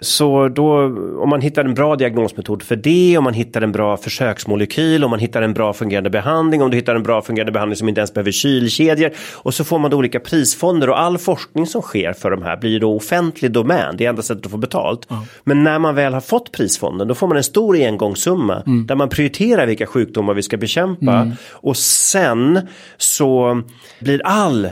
[0.00, 0.84] Så då
[1.22, 5.10] om man hittar en bra diagnosmetod för det, om man hittar en bra försöksmolekyl, om
[5.10, 8.00] man hittar en bra fungerande behandling, om du hittar en bra fungerande behandling som inte
[8.00, 9.10] ens behöver kylkedjor.
[9.34, 12.56] Och så får man då olika prisfonder och all forskning som sker för de här
[12.56, 13.96] blir då offentlig domän.
[13.96, 15.10] Det är enda sättet att få betalt.
[15.10, 15.22] Mm.
[15.44, 18.86] Men när man väl har fått prisfonden då får man en stor engångssumma mm.
[18.86, 21.14] där man prioriterar vilka sjukdomar vi ska bekämpa.
[21.14, 21.32] Mm.
[21.50, 22.60] Och sen
[22.96, 23.62] så
[24.00, 24.68] blir all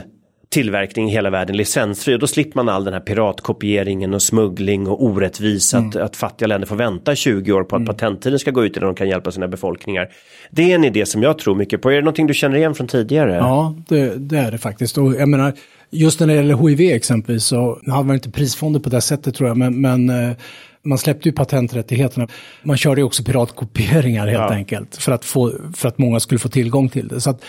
[0.49, 4.87] tillverkning i hela världen licensfri och då slipper man all den här piratkopieringen och smuggling
[4.87, 5.89] och orättvisa mm.
[5.89, 7.95] att, att fattiga länder får vänta 20 år på att mm.
[7.95, 10.09] patenttiden ska gå ut innan de kan hjälpa sina befolkningar.
[10.51, 11.91] Det är en idé som jag tror mycket på.
[11.91, 13.35] Är det någonting du känner igen från tidigare?
[13.35, 14.97] Ja, det, det är det faktiskt.
[14.97, 15.53] Och jag menar,
[15.89, 19.49] just när det gäller HIV exempelvis så hade man inte prisfonder på det sättet tror
[19.49, 20.35] jag, men, men eh,
[20.83, 22.27] man släppte ju patenträttigheterna.
[22.63, 24.53] Man körde ju också piratkopieringar helt ja.
[24.53, 27.21] enkelt för att, få, för att många skulle få tillgång till det.
[27.21, 27.43] Så att,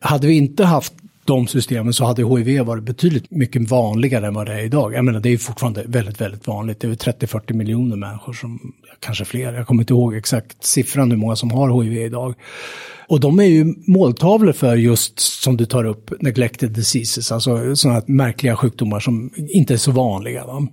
[0.00, 0.92] hade vi inte haft
[1.30, 4.94] de systemen så hade HIV varit betydligt mycket vanligare än vad det är idag.
[4.94, 6.80] Jag menar det är fortfarande väldigt, väldigt vanligt.
[6.80, 11.18] Det är 30-40 miljoner människor som, kanske fler, jag kommer inte ihåg exakt siffran hur
[11.18, 12.34] många som har HIV idag.
[13.08, 18.02] Och de är ju måltavlor för just som du tar upp, neglected diseases, alltså sådana
[18.06, 20.46] märkliga sjukdomar som inte är så vanliga.
[20.46, 20.66] Va?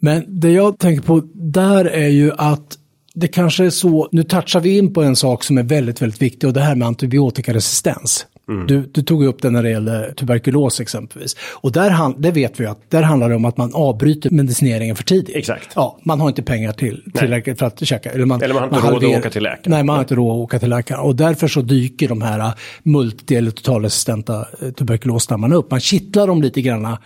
[0.00, 2.78] Men det jag tänker på där är ju att
[3.14, 6.22] det kanske är så, nu touchar vi in på en sak som är väldigt, väldigt
[6.22, 8.26] viktig och det här med antibiotikaresistens.
[8.50, 8.66] Mm.
[8.66, 11.36] Du, du, tog upp det när det gäller tuberkulos exempelvis.
[11.52, 15.04] Och där, det vet vi att där handlar det om att man avbryter medicineringen för
[15.04, 15.36] tidigt.
[15.36, 15.72] Exakt.
[15.74, 18.10] Ja, man har inte pengar till, tillräckligt för att käka.
[18.10, 19.70] Eller man, eller man har inte man råd att åka till läkaren.
[19.70, 21.00] Nej, man har inte råd att åka till läkaren.
[21.00, 25.70] Och därför så dyker de här multi eller totalresistenta eh, tuberkulosstammarna upp.
[25.70, 26.96] Man kittlar dem lite grann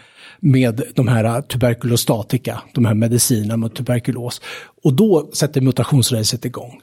[0.41, 4.41] med de här tuberkulostatika, de här medicinerna mot tuberkulos.
[4.85, 6.81] Och då sätter mutationsracet igång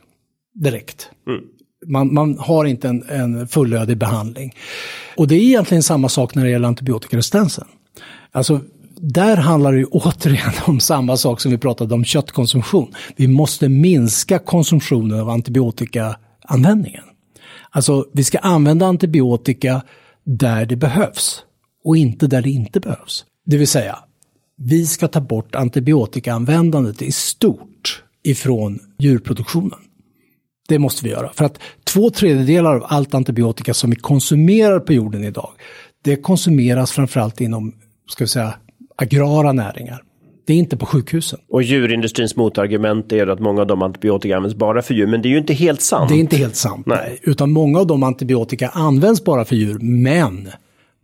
[0.53, 1.09] direkt.
[1.27, 1.41] Mm.
[1.87, 4.55] Man, man har inte en, en fullödig behandling.
[5.17, 7.67] Och det är egentligen samma sak när det gäller antibiotikaresistensen.
[8.31, 8.59] Alltså,
[8.95, 12.93] där handlar det ju återigen om samma sak som vi pratade om köttkonsumtion.
[13.15, 17.03] Vi måste minska konsumtionen av antibiotikaanvändningen.
[17.69, 19.81] Alltså, vi ska använda antibiotika
[20.23, 21.43] där det behövs
[21.83, 23.25] och inte där det inte behövs.
[23.45, 23.99] Det vill säga,
[24.57, 29.79] vi ska ta bort antibiotikaanvändandet i stort ifrån djurproduktionen.
[30.71, 31.29] Det måste vi göra.
[31.33, 35.49] För att två tredjedelar av allt antibiotika som vi konsumerar på jorden idag,
[36.01, 37.73] det konsumeras framförallt inom,
[38.09, 38.53] ska vi säga,
[38.95, 40.03] agrara näringar.
[40.47, 41.39] Det är inte på sjukhusen.
[41.49, 45.27] Och djurindustrins motargument är att många av de antibiotika används bara för djur, men det
[45.27, 46.09] är ju inte helt sant.
[46.09, 47.19] Det är inte helt sant, nej.
[47.23, 50.49] Utan många av de antibiotika används bara för djur, men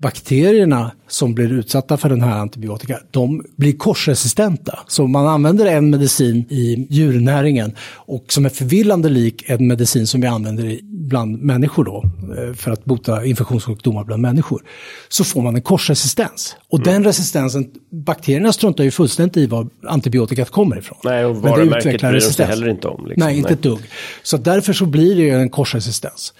[0.02, 4.80] bakterierna som blir utsatta för den här antibiotika, de blir korsresistenta.
[4.88, 10.22] Så man använder en medicin i djurnäringen och som är förvillande lik en medicin som
[10.22, 12.04] vi använder bland människor då,
[12.38, 14.62] eh, för att bota infektionssjukdomar bland människor.
[15.10, 16.56] Så får man en korsresistens.
[16.70, 16.94] Och mm.
[16.94, 20.98] den resistensen, bakterierna struntar ju fullständigt i var antibiotikat kommer ifrån.
[21.04, 23.08] Nej, och varumärket bryr de sig heller inte om.
[23.08, 23.28] Liksom.
[23.28, 23.80] Nej, inte ett dugg.
[24.24, 26.34] Så därför så blir det ju en korsresistens.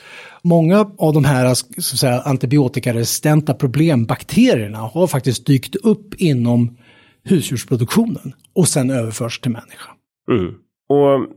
[0.50, 6.78] Många av de här så att säga, antibiotikaresistenta problembakterierna har faktiskt dykt upp inom
[7.24, 9.90] husdjursproduktionen och sen överförs till människa.
[10.32, 10.54] Mm.
[10.90, 11.28] Och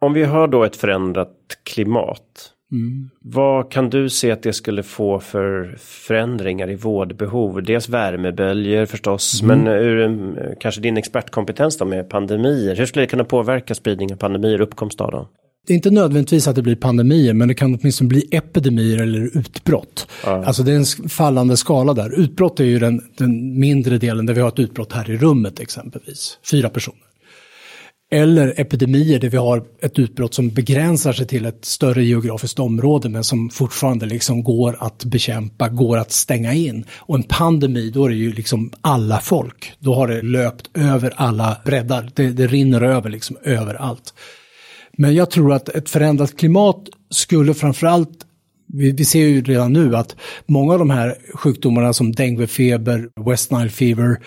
[0.00, 2.50] om vi har då ett förändrat klimat.
[2.72, 3.10] Mm.
[3.20, 7.62] Vad kan du se att det skulle få för förändringar i vårdbehov?
[7.62, 9.58] Dels värmeböljor förstås, mm.
[9.58, 12.76] men ur en, kanske din expertkompetens då med pandemier.
[12.76, 15.26] Hur skulle det kunna påverka spridning av pandemier, uppkomst av dem?
[15.66, 19.36] Det är inte nödvändigtvis att det blir pandemier, men det kan åtminstone bli epidemier eller
[19.38, 20.06] utbrott.
[20.24, 20.44] Ja.
[20.44, 22.20] Alltså det är en fallande skala där.
[22.20, 25.60] Utbrott är ju den, den mindre delen där vi har ett utbrott här i rummet
[25.60, 26.38] exempelvis.
[26.50, 26.98] Fyra personer.
[28.10, 33.08] Eller epidemier där vi har ett utbrott som begränsar sig till ett större geografiskt område
[33.08, 36.84] men som fortfarande liksom går att bekämpa, går att stänga in.
[36.96, 39.72] Och en pandemi, då är det ju liksom alla folk.
[39.78, 42.10] Då har det löpt över alla breddar.
[42.14, 44.14] Det, det rinner över liksom överallt.
[44.96, 48.26] Men jag tror att ett förändrat klimat skulle framförallt
[48.66, 53.50] vi, vi ser ju redan nu att många av de här sjukdomarna som denguefeber, West
[53.50, 54.18] Nile fever,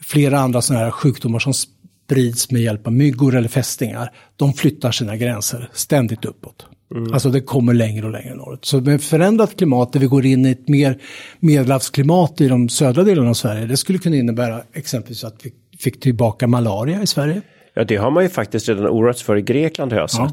[0.00, 4.92] flera andra sådana här sjukdomar som sprids med hjälp av myggor eller fästingar, de flyttar
[4.92, 6.66] sina gränser ständigt uppåt.
[6.94, 7.12] Mm.
[7.12, 8.64] Alltså det kommer längre och längre norrut.
[8.64, 10.98] Så med förändrat klimat där vi går in i ett mer
[11.40, 16.00] medelhavsklimat i de södra delarna av Sverige, det skulle kunna innebära exempelvis att vi fick
[16.00, 17.42] tillbaka malaria i Sverige.
[17.74, 20.20] Ja, det har man ju faktiskt redan oroats för i Grekland har jag sett.
[20.20, 20.32] Ja,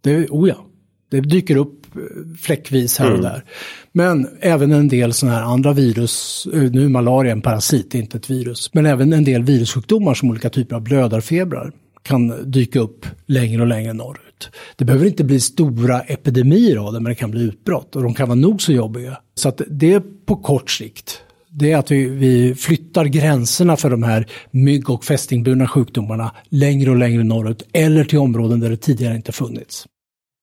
[0.00, 0.66] det, oh ja.
[1.10, 2.00] det dyker upp eh,
[2.40, 3.22] fläckvis här och mm.
[3.22, 3.44] där.
[3.92, 8.16] Men även en del sådana här andra virus, eh, nu är malaria en parasit, inte
[8.16, 13.06] ett virus, men även en del virussjukdomar som olika typer av blödarfebrar kan dyka upp
[13.26, 14.50] längre och längre norrut.
[14.76, 18.14] Det behöver inte bli stora epidemier av det, men det kan bli utbrott och de
[18.14, 19.18] kan vara nog så jobbiga.
[19.34, 21.20] Så att det är på kort sikt
[21.58, 26.90] det är att vi, vi, flyttar gränserna för de här mygg och fästingburna sjukdomarna längre
[26.90, 29.86] och längre norrut eller till områden där det tidigare inte funnits.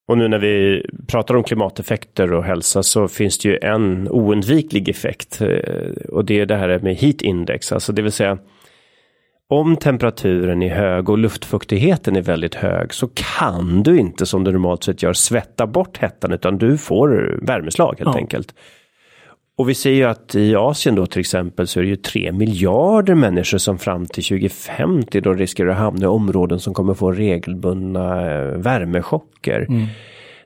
[0.08, 4.90] Och nu när vi pratar om klimateffekter och hälsa så finns det ju en oundviklig
[4.90, 5.48] effekt eh,
[6.10, 8.38] och det är det här med heat index, alltså det vill säga
[9.50, 14.52] om temperaturen är hög och luftfuktigheten är väldigt hög så kan du inte som du
[14.52, 18.18] normalt sett gör svetta bort hettan utan du får värmeslag helt ja.
[18.18, 18.54] enkelt.
[19.62, 22.32] Och vi ser ju att i Asien då till exempel så är det ju tre
[22.32, 27.12] miljarder människor som fram till 2050 då riskerar att hamna i områden som kommer få
[27.12, 29.66] regelbundna eh, värmechocker.
[29.70, 29.88] Mm.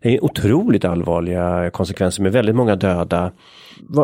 [0.02, 3.32] Det är otroligt allvarliga konsekvenser med väldigt många döda.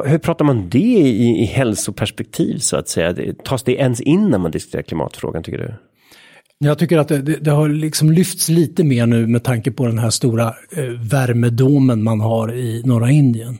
[0.05, 3.33] Hur pratar man det i, i hälsoperspektiv så att säga?
[3.43, 5.73] Tas det ens in när man diskuterar klimatfrågan tycker du?
[6.57, 9.87] Jag tycker att det, det, det, har liksom lyfts lite mer nu med tanke på
[9.87, 13.57] den här stora eh, värmedomen man har i norra Indien.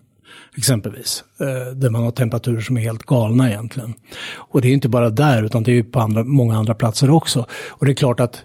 [0.58, 1.24] Exempelvis.
[1.40, 3.94] Eh, där man har temperaturer som är helt galna egentligen.
[4.34, 7.46] Och det är inte bara där utan det är på andra, många andra platser också.
[7.70, 8.44] Och det är klart att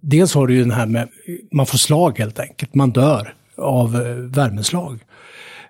[0.00, 1.08] dels har du ju den här med,
[1.52, 4.98] man får slag helt enkelt, man dör av eh, värmeslag.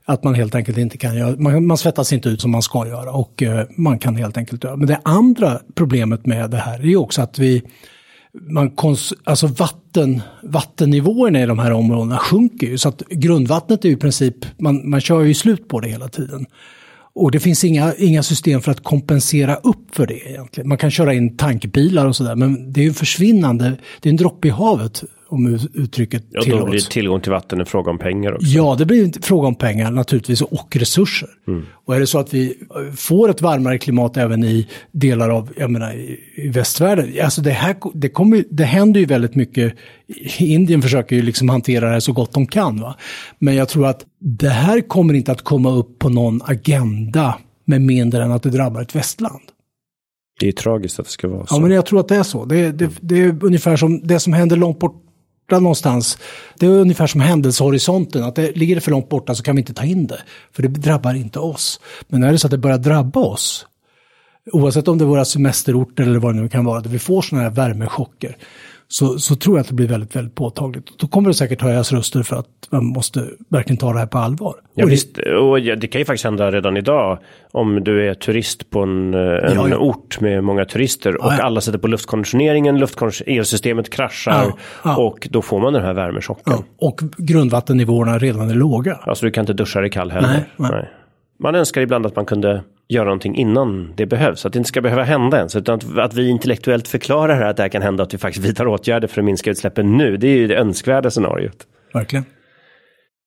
[0.05, 2.87] Att man helt enkelt inte kan göra, man, man svettas inte ut som man ska
[2.87, 4.77] göra och eh, man kan helt enkelt dö.
[4.77, 7.63] Men det andra problemet med det här är ju också att vi,
[8.41, 12.79] man kons, alltså vatten, vattennivåerna i de här områdena sjunker ju.
[12.79, 16.09] Så att grundvattnet är ju i princip, man, man kör ju slut på det hela
[16.09, 16.47] tiden.
[17.15, 20.69] Och det finns inga, inga system för att kompensera upp för det egentligen.
[20.69, 24.17] Man kan köra in tankbilar och sådär, men det är en försvinnande, det är en
[24.17, 26.65] droppe i havet om uttrycket ja, tillåts.
[26.65, 28.47] Då blir tillgång till vatten en fråga om pengar också.
[28.47, 31.29] Ja, det blir en fråga om pengar naturligtvis och resurser.
[31.49, 31.67] Mm.
[31.73, 32.59] Och är det så att vi
[32.97, 37.77] får ett varmare klimat även i delar av, jag menar i, västvärlden, alltså det här,
[37.95, 39.75] det, kommer, det händer ju väldigt mycket.
[40.39, 42.81] Indien försöker ju liksom hantera det här så gott de kan.
[42.81, 42.97] Va?
[43.39, 47.81] Men jag tror att det här kommer inte att komma upp på någon agenda med
[47.81, 49.43] mindre än att det drabbar ett västland.
[50.41, 51.55] Det är tragiskt att det ska vara så.
[51.55, 52.45] Ja, men jag tror att det är så.
[52.45, 55.03] Det, det, det är ungefär som det som händer långt bort
[55.47, 56.19] borta någonstans.
[56.59, 59.61] Det är ungefär som händelsehorisonten, att det ligger det för långt borta så kan vi
[59.61, 60.21] inte ta in det.
[60.53, 61.81] För det drabbar inte oss.
[62.09, 63.67] Men är det så att det börjar drabba oss,
[64.53, 67.23] oavsett om det är våra semesterorter eller vad det nu kan vara, där vi får
[67.23, 68.37] sådana här värmechocker,
[68.89, 70.99] så, så tror jag att det blir väldigt, väldigt påtagligt.
[70.99, 74.19] Då kommer det säkert höjas röster för att man måste verkligen ta det här på
[74.19, 74.55] allvar.
[74.75, 77.19] Ja, och visst, och det kan ju faktiskt hända redan idag
[77.53, 79.77] om du är turist på en, en ja, ja.
[79.77, 82.87] ort med många turister och alla sätter på luftkonditioneringen,
[83.27, 84.53] elsystemet kraschar
[84.97, 86.55] och då får man den här värmechocken.
[86.79, 88.95] Och grundvattennivåerna redan är låga.
[88.95, 90.47] Alltså du kan inte duscha dig kall heller.
[90.57, 90.91] Nej, nej.
[91.39, 94.47] Man önskar ibland att man kunde göra någonting innan det behövs.
[94.47, 95.57] Att det inte ska behöva hända ens.
[95.57, 98.03] Utan att, att vi intellektuellt förklarar att det här kan hända.
[98.03, 100.17] Att vi faktiskt vidtar åtgärder för att minska utsläppen nu.
[100.17, 101.67] Det är ju det önskvärda scenariot.
[101.95, 102.25] Verkligen.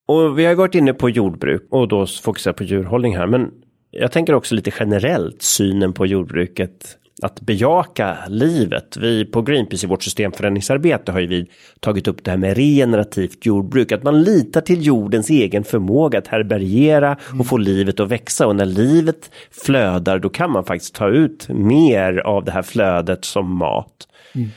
[0.08, 3.28] Och vi har varit inne på jordbruk och då fokuserar på djurhållning här.
[3.28, 3.52] Men
[3.92, 8.98] jag tänker också lite generellt synen på jordbruket att bejaka livet.
[8.98, 11.48] Vi på Greenpeace i vårt systemförändringsarbete har ju vi
[11.80, 13.92] tagit upp det här med regenerativt jordbruk.
[13.92, 18.48] Att man litar till jordens egen förmåga att härbärgera och få livet att växa.
[18.48, 23.26] Och när livet flödar då kan man faktiskt ta ut mer av det här flödet
[23.26, 24.08] som mat.
[24.36, 24.50] Mm.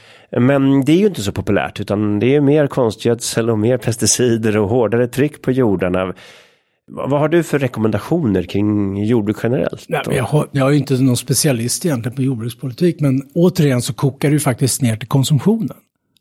[0.47, 4.57] Men det är ju inte så populärt utan det är mer konstgödsel och mer pesticider
[4.57, 6.15] och hårdare tryck på jordarna.
[6.91, 9.85] Vad har du för rekommendationer kring jordbruk generellt?
[9.89, 14.29] Nej, jag, har, jag är inte någon specialist egentligen på jordbrukspolitik, men återigen så kokar
[14.29, 15.77] det ju faktiskt ner till konsumtionen.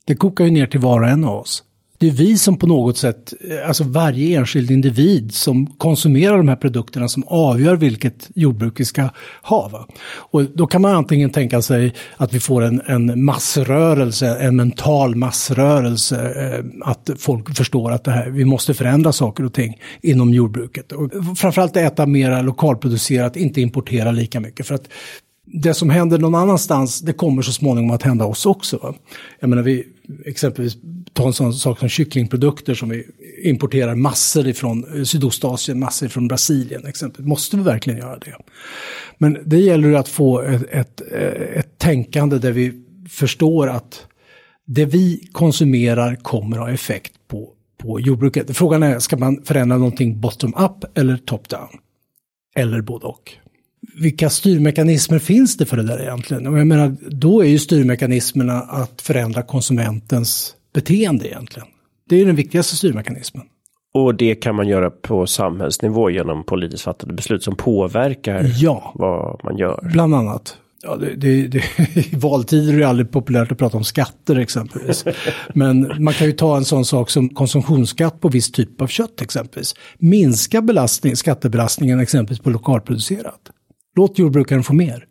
[0.05, 1.63] Det kokar ju ner till var och en av oss
[2.01, 6.47] det är vi som på något sätt, eh, alltså varje enskild individ som konsumerar de
[6.47, 9.09] här produkterna som avgör vilket jordbruk vi ska
[9.41, 9.69] ha.
[9.69, 9.87] Va?
[10.13, 15.15] Och då kan man antingen tänka sig att vi får en, en massrörelse, en mental
[15.15, 20.33] massrörelse, eh, att folk förstår att det här, vi måste förändra saker och ting inom
[20.33, 20.91] jordbruket.
[20.91, 24.67] Och framförallt äta mera lokalproducerat, inte importera lika mycket.
[24.67, 24.87] För att
[25.53, 28.77] det som händer någon annanstans, det kommer så småningom att hända oss också.
[28.77, 28.93] Va?
[29.39, 29.87] Jag menar, vi
[30.25, 30.77] exempelvis
[31.13, 33.07] tar en sån sak som kycklingprodukter som vi
[33.43, 37.27] importerar massor ifrån eh, Sydostasien, massor ifrån Brasilien exempelvis.
[37.27, 38.35] Måste vi verkligen göra det?
[39.17, 44.05] Men det gäller att få ett, ett, eh, ett tänkande där vi förstår att
[44.65, 48.57] det vi konsumerar kommer att ha effekt på, på jordbruket.
[48.57, 51.77] Frågan är, ska man förändra någonting bottom-up eller top-down?
[52.55, 53.31] Eller både och
[53.95, 56.47] vilka styrmekanismer finns det för det där egentligen?
[56.47, 61.67] Och jag menar, då är ju styrmekanismerna att förändra konsumentens beteende egentligen.
[62.09, 63.43] Det är den viktigaste styrmekanismen.
[63.93, 69.43] Och det kan man göra på samhällsnivå genom politiskt fattade beslut som påverkar ja, vad
[69.43, 69.89] man gör.
[69.93, 70.57] Bland annat.
[70.83, 71.63] Ja, det, det, det,
[72.13, 75.05] I valtider är det aldrig populärt att prata om skatter exempelvis.
[75.53, 79.21] Men man kan ju ta en sån sak som konsumtionsskatt på viss typ av kött
[79.21, 79.75] exempelvis.
[79.97, 83.51] Minska belastning, skattebelastningen exempelvis på lokalproducerat.
[83.95, 85.05] Låt jordbrukaren få mer.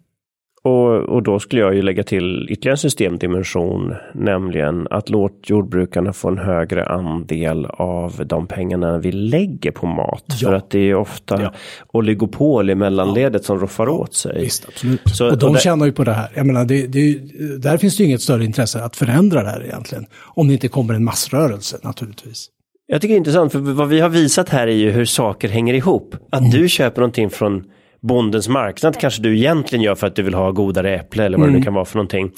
[0.63, 6.13] Och, och då skulle jag ju lägga till ytterligare en systemdimension, nämligen att låt jordbrukarna
[6.13, 10.25] få en högre andel av de pengarna vi lägger på mat.
[10.27, 10.49] Ja.
[10.49, 11.53] För att det är ofta ja.
[11.93, 13.47] oligopol i mellanledet ja.
[13.47, 14.41] som roffar åt sig.
[14.41, 15.01] Visst, absolut.
[15.05, 15.61] Så, och de och det...
[15.61, 16.31] tjänar ju på det här.
[16.35, 17.19] Jag menar, det, det,
[17.59, 20.07] där finns det ju inget större intresse att förändra det här egentligen.
[20.35, 22.49] Om det inte kommer en massrörelse naturligtvis.
[22.87, 25.49] Jag tycker det är intressant, för vad vi har visat här är ju hur saker
[25.49, 26.15] hänger ihop.
[26.33, 26.51] Att mm.
[26.51, 27.65] du köper någonting från
[28.01, 31.47] bondens marknad kanske du egentligen gör för att du vill ha godare äpple eller vad
[31.47, 31.55] mm.
[31.55, 32.31] det nu kan vara för någonting.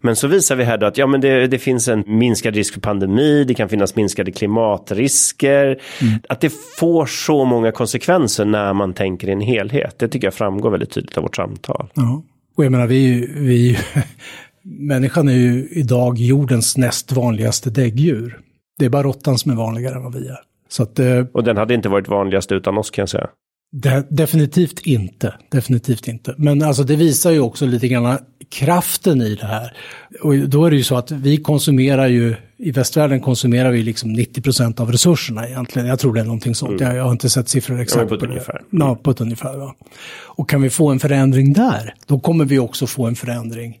[0.00, 2.74] Men så visar vi här då att ja, men det, det finns en minskad risk
[2.74, 5.66] för pandemi, det kan finnas minskade klimatrisker.
[6.00, 6.20] Mm.
[6.28, 9.98] Att det får så många konsekvenser när man tänker i en helhet.
[9.98, 11.88] Det tycker jag framgår väldigt tydligt av vårt samtal.
[11.94, 12.22] Ja.
[12.56, 13.78] Och jag menar, vi, vi,
[14.62, 18.40] människan är ju idag jordens näst vanligaste däggdjur.
[18.78, 20.38] Det är bara råttan som är vanligare än vad vi är.
[20.68, 23.28] Så att, eh, och den hade inte varit vanligast utan oss kan jag säga.
[23.72, 25.34] De, definitivt inte.
[25.50, 26.34] Definitivt inte.
[26.38, 28.18] Men alltså det visar ju också lite grann
[28.50, 29.76] kraften i det här.
[30.22, 34.12] Och då är det ju så att vi konsumerar ju, i västvärlden konsumerar vi liksom
[34.12, 35.88] 90 procent av resurserna egentligen.
[35.88, 36.80] Jag tror det är någonting sånt.
[36.80, 36.86] Mm.
[36.86, 38.02] Jag, jag, har inte sett siffror exakt.
[38.02, 38.62] Ja, på ett ungefär.
[38.70, 39.58] Ja, på ett ungefär.
[39.58, 39.76] Ja.
[40.24, 43.78] Och kan vi få en förändring där, då kommer vi också få en förändring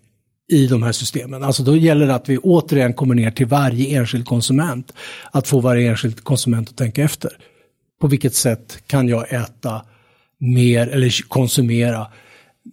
[0.52, 1.44] i de här systemen.
[1.44, 4.92] Alltså då gäller det att vi återigen kommer ner till varje enskild konsument.
[5.32, 7.32] Att få varje enskild konsument att tänka efter
[8.00, 9.82] på vilket sätt kan jag äta
[10.38, 12.06] mer eller konsumera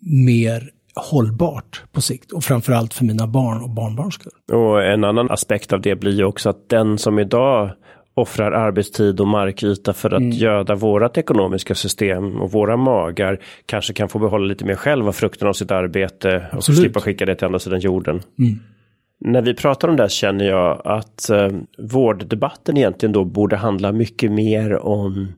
[0.02, 4.32] mer hållbart på sikt och framförallt för mina barn och barnbarns skull.
[4.52, 7.72] Och en annan aspekt av det blir ju också att den som idag
[8.14, 10.32] offrar arbetstid och markyta för att mm.
[10.32, 15.12] göda vårat ekonomiska system och våra magar kanske kan få behålla lite mer själv av
[15.12, 18.22] frukten av sitt arbete och slippa skicka det till andra sidan jorden.
[18.40, 18.60] Mm
[19.26, 23.92] när vi pratar om det här känner jag att eh, vårddebatten egentligen då borde handla
[23.92, 25.34] mycket mer om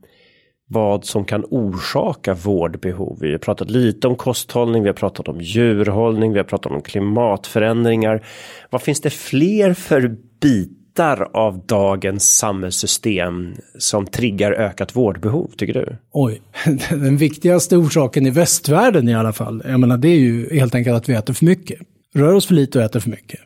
[0.70, 3.18] vad som kan orsaka vårdbehov.
[3.20, 6.82] Vi har pratat lite om kosthållning, vi har pratat om djurhållning, vi har pratat om
[6.82, 8.26] klimatförändringar.
[8.70, 15.96] Vad finns det fler för bitar av dagens samhällssystem som triggar ökat vårdbehov, tycker du?
[16.12, 16.42] Oj,
[16.90, 20.96] den viktigaste orsaken i västvärlden i alla fall, jag menar det är ju helt enkelt
[20.96, 21.78] att vi äter för mycket.
[22.14, 23.40] Rör oss för lite och äter för mycket.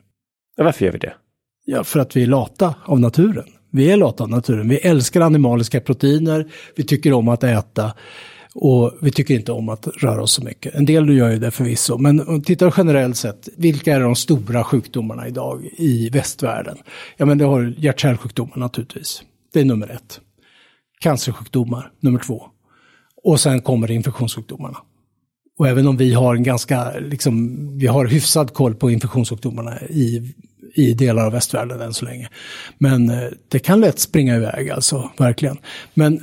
[0.57, 1.13] Varför gör vi det?
[1.65, 3.45] Ja, för att vi är lata av naturen.
[3.71, 4.69] Vi är lata av naturen.
[4.69, 7.93] Vi älskar animaliska proteiner, vi tycker om att äta
[8.55, 10.75] och vi tycker inte om att röra oss så mycket.
[10.75, 14.63] En del gör ju det förvisso, men om tittar generellt sett, vilka är de stora
[14.63, 16.77] sjukdomarna idag i västvärlden?
[17.17, 19.23] Ja, men det har hjärt-kärlsjukdomar naturligtvis.
[19.53, 20.19] Det är nummer ett.
[20.99, 22.43] Cancersjukdomar, nummer två.
[23.23, 24.77] Och sen kommer infektionssjukdomarna.
[25.63, 30.33] Och även om vi har en ganska, liksom, vi har hyfsad koll på infektionssjukdomarna i,
[30.75, 32.29] i delar av västvärlden än så länge.
[32.77, 35.57] Men eh, det kan lätt springa iväg alltså, verkligen.
[35.93, 36.21] Men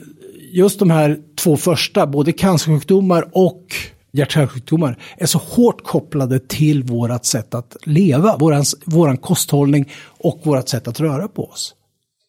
[0.53, 3.65] just de här två första, både cancersjukdomar och
[4.13, 10.69] hjärt-kärlsjukdomar är så hårt kopplade till vårt sätt att leva, våran, våran kosthållning och vårt
[10.69, 11.75] sätt att röra på oss.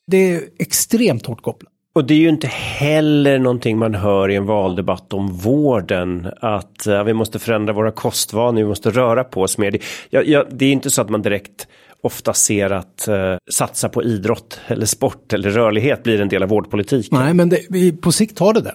[0.08, 1.74] Det är extremt hårt kopplat.
[1.94, 6.28] Och det är ju inte heller någonting man hör i en valdebatt om vården.
[6.42, 9.72] Att uh, vi måste förändra våra kostvanor, vi måste röra på oss mer.
[9.72, 11.68] Det, ja, ja, det är inte så att man direkt
[12.04, 16.50] ofta ser att uh, satsa på idrott eller sport eller rörlighet blir en del av
[16.50, 17.20] vårdpolitiken.
[17.20, 18.74] Nej, men det, på sikt har det det.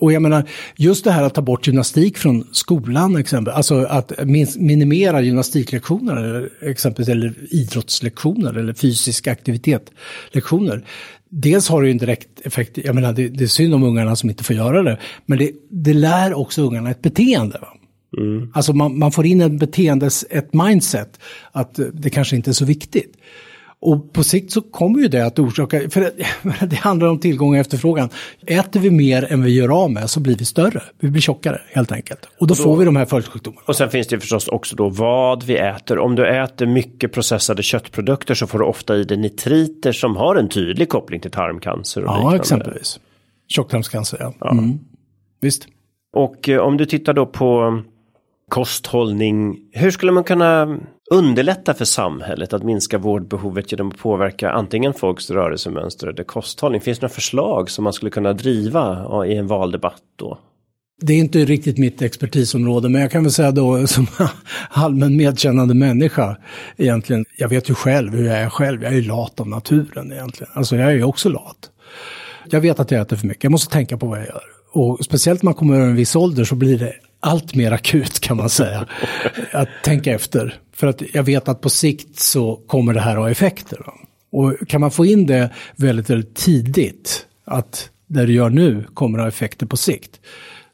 [0.00, 4.12] Och jag menar, just det här att ta bort gymnastik från skolan, exempel, alltså att
[4.56, 10.84] minimera gymnastiklektioner, exempelvis, eller idrottslektioner eller fysisk aktivitet-lektioner
[11.34, 14.16] dels har det ju en direkt effekt, jag menar det, det är synd om ungarna
[14.16, 17.58] som inte får göra det, men det, det lär också ungarna ett beteende.
[17.60, 17.68] Va?
[18.18, 18.50] Mm.
[18.54, 21.20] Alltså man, man, får in ett beteende, ett mindset,
[21.52, 23.16] att det kanske inte är så viktigt.
[23.84, 27.50] Och på sikt så kommer ju det att orsaka, för det, det, handlar om tillgång
[27.50, 28.08] och efterfrågan.
[28.46, 31.60] Äter vi mer än vi gör av med så blir vi större, vi blir tjockare
[31.68, 32.24] helt enkelt.
[32.24, 33.62] Och då, och då får vi de här följdsjukdomarna.
[33.66, 35.98] Och sen finns det förstås också då vad vi äter.
[35.98, 40.36] Om du äter mycket processade köttprodukter så får du ofta i dig nitriter som har
[40.36, 42.04] en tydlig koppling till tarmcancer.
[42.04, 42.36] Och ja, liknande.
[42.36, 43.00] exempelvis.
[43.48, 44.34] Tjocktarmscancer, ja.
[44.40, 44.50] ja.
[44.50, 44.78] Mm.
[45.40, 45.66] Visst.
[46.16, 47.82] Och eh, om du tittar då på
[48.52, 49.56] kosthållning.
[49.72, 50.78] Hur skulle man kunna
[51.10, 56.80] underlätta för samhället att minska vårdbehovet genom att påverka antingen folks rörelsemönster eller kosthållning?
[56.80, 60.38] Finns det några förslag som man skulle kunna driva i en valdebatt då?
[61.00, 64.06] Det är inte riktigt mitt expertisområde, men jag kan väl säga då som
[64.70, 66.36] allmän medkännande människa
[66.76, 67.24] egentligen.
[67.38, 68.82] Jag vet ju själv hur jag är själv.
[68.82, 70.52] Jag är ju lat av naturen egentligen.
[70.54, 71.70] Alltså jag är ju också lat.
[72.50, 73.44] Jag vet att jag äter för mycket.
[73.44, 74.42] Jag måste tänka på vad jag gör.
[74.72, 76.92] Och speciellt när man kommer över en viss ålder så blir det
[77.22, 78.86] allt mer akut kan man säga.
[79.52, 80.60] att tänka efter.
[80.74, 83.78] För att jag vet att på sikt så kommer det här ha effekter.
[83.84, 83.92] Då.
[84.38, 89.18] Och kan man få in det väldigt, väldigt tidigt, att det du gör nu kommer
[89.18, 90.20] ha effekter på sikt,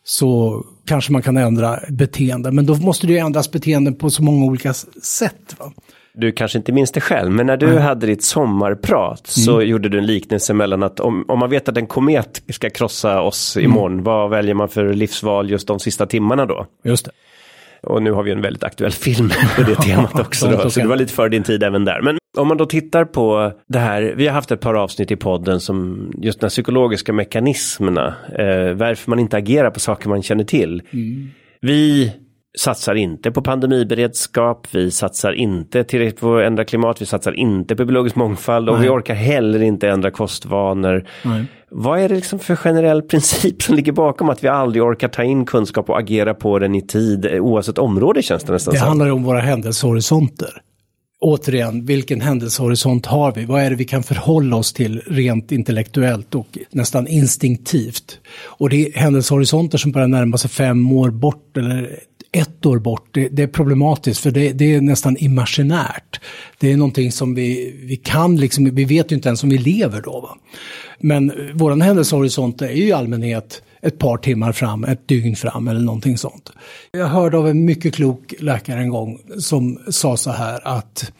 [0.04, 2.52] så kanske man kan ändra beteende.
[2.52, 5.56] Men då måste det ju ändras beteenden på så många olika sätt.
[5.58, 5.72] Va?
[6.14, 7.82] Du kanske inte minns det själv, men när du mm.
[7.82, 9.68] hade ditt sommarprat så mm.
[9.68, 13.20] gjorde du en liknelse mellan att om, om man vet att en komet ska krossa
[13.20, 13.70] oss mm.
[13.70, 16.66] imorgon, vad väljer man för livsval just de sista timmarna då?
[16.84, 17.10] Just det.
[17.82, 20.50] Och nu har vi en väldigt aktuell film på det temat också.
[20.50, 22.00] Då, så det var lite för din tid även där.
[22.02, 25.16] Men om man då tittar på det här, vi har haft ett par avsnitt i
[25.16, 30.22] podden som just de här psykologiska mekanismerna, eh, varför man inte agerar på saker man
[30.22, 30.82] känner till.
[30.90, 31.30] Mm.
[31.60, 32.12] Vi
[32.58, 37.76] satsar inte på pandemiberedskap, vi satsar inte tillräckligt på att ändra klimat, vi satsar inte
[37.76, 38.82] på biologisk mångfald och Nej.
[38.82, 41.06] vi orkar heller inte ändra kostvanor.
[41.24, 41.44] Nej.
[41.70, 45.22] Vad är det liksom för generell princip som ligger bakom att vi aldrig orkar ta
[45.22, 49.06] in kunskap och agera på den i tid oavsett område känns det nästan Det handlar
[49.06, 50.62] ju om våra händelsehorisonter.
[51.20, 53.44] Återigen, vilken händelsehorisont har vi?
[53.44, 58.18] Vad är det vi kan förhålla oss till rent intellektuellt och nästan instinktivt?
[58.46, 61.98] Och det är händelsehorisonter som börjar närma sig fem år bort eller
[62.32, 66.20] ett år bort, det, det är problematiskt för det, det, är nästan imaginärt.
[66.58, 69.58] Det är någonting som vi, vi kan, liksom, vi vet ju inte ens om vi
[69.58, 70.20] lever då.
[70.20, 70.36] Va?
[70.98, 75.80] Men vår händelsehorisont är ju i allmänhet ett par timmar fram, ett dygn fram eller
[75.80, 76.52] någonting sånt.
[76.90, 81.12] Jag hörde av en mycket klok läkare en gång som sa så här att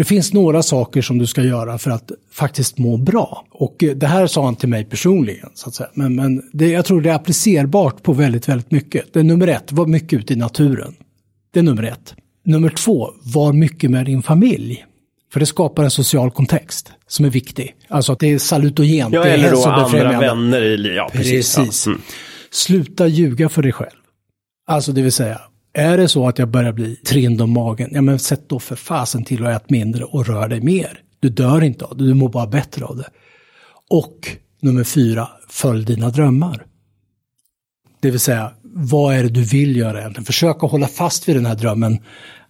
[0.00, 3.46] det finns några saker som du ska göra för att faktiskt må bra.
[3.50, 5.48] Och det här sa han till mig personligen.
[5.54, 5.88] Så att säga.
[5.94, 9.12] Men, men det, jag tror det är applicerbart på väldigt, väldigt mycket.
[9.12, 10.94] Det är nummer ett, var mycket ute i naturen.
[11.50, 12.14] Det är nummer ett.
[12.44, 14.84] Nummer två, var mycket med din familj.
[15.32, 17.74] För det skapar en social kontext som är viktig.
[17.88, 19.14] Alltså att det är salutogent.
[19.14, 20.62] Ja, eller då andra vänner.
[20.62, 21.56] I, ja, precis.
[21.56, 21.86] precis.
[21.86, 21.92] Ja.
[21.92, 22.02] Mm.
[22.50, 24.00] Sluta ljuga för dig själv.
[24.66, 25.40] Alltså det vill säga,
[25.72, 28.76] är det så att jag börjar bli trind om magen, ja men sätt då för
[28.76, 31.02] fasen till att äta mindre och rör dig mer.
[31.20, 33.08] Du dör inte av det, du mår bara bättre av det.
[33.90, 36.66] Och nummer fyra, följ dina drömmar.
[38.00, 40.24] Det vill säga, vad är det du vill göra egentligen?
[40.24, 41.98] Försök att hålla fast vid den här drömmen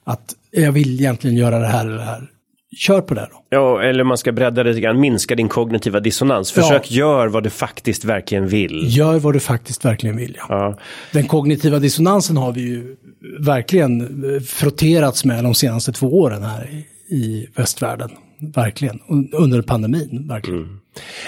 [0.04, 2.30] att jag vill egentligen göra det här eller det här
[2.76, 3.44] kör på det då.
[3.48, 6.52] Ja, eller man ska bredda det lite grann, minska din kognitiva dissonans.
[6.52, 6.96] Försök ja.
[6.96, 8.86] gör vad du faktiskt verkligen vill.
[8.88, 10.46] Gör vad du faktiskt verkligen vill, ja.
[10.48, 10.78] ja.
[11.12, 12.96] Den kognitiva dissonansen har vi ju
[13.38, 16.68] verkligen eh, frotterats med de senaste två åren här
[17.08, 18.10] i västvärlden.
[18.54, 19.00] Verkligen,
[19.32, 20.60] under pandemin, verkligen.
[20.60, 20.80] Mm.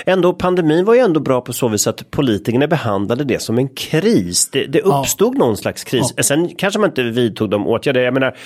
[0.07, 3.68] Ändå, pandemin var ju ändå bra på så vis att politikerna behandlade det som en
[3.68, 4.49] kris.
[4.53, 5.38] Det, det uppstod ja.
[5.38, 6.14] någon slags kris.
[6.16, 6.22] Ja.
[6.22, 8.01] Sen kanske man inte vidtog de åtgärder.
[8.01, 8.36] Jag menar,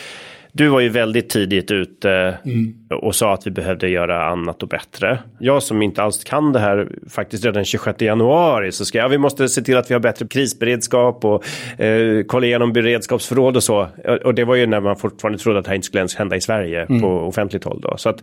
[0.57, 2.75] du var ju väldigt tidigt ute mm.
[2.91, 5.19] och sa att vi behövde göra annat och bättre.
[5.39, 9.19] Jag som inte alls kan det här faktiskt redan 26 januari så ska jag, vi
[9.19, 11.45] måste se till att vi har bättre krisberedskap och
[11.81, 13.89] eh, kolla igenom beredskapsförråd och så.
[14.25, 16.37] Och det var ju när man fortfarande trodde att det här inte skulle ens hända
[16.37, 17.01] i Sverige mm.
[17.01, 17.97] på offentligt håll då.
[17.97, 18.23] Så att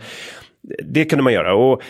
[0.84, 1.55] det kunde man göra.
[1.55, 1.81] Och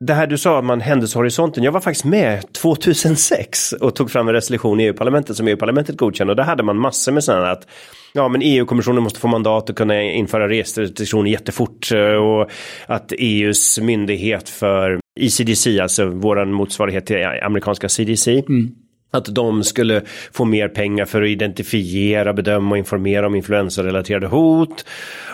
[0.00, 1.64] det här du sa, om händelsehorisonten.
[1.64, 6.32] Jag var faktiskt med 2006 och tog fram en resolution i EU-parlamentet som EU-parlamentet godkände
[6.32, 7.66] och där hade man massor med sådana att
[8.12, 12.50] ja, men EU-kommissionen måste få mandat att kunna införa restriktioner jättefort eh, och
[12.86, 18.74] att EUs myndighet för ECDC, alltså våran motsvarighet till amerikanska CDC, mm
[19.10, 20.02] att de skulle
[20.32, 24.84] få mer pengar för att identifiera, bedöma och informera om influensarelaterade hot.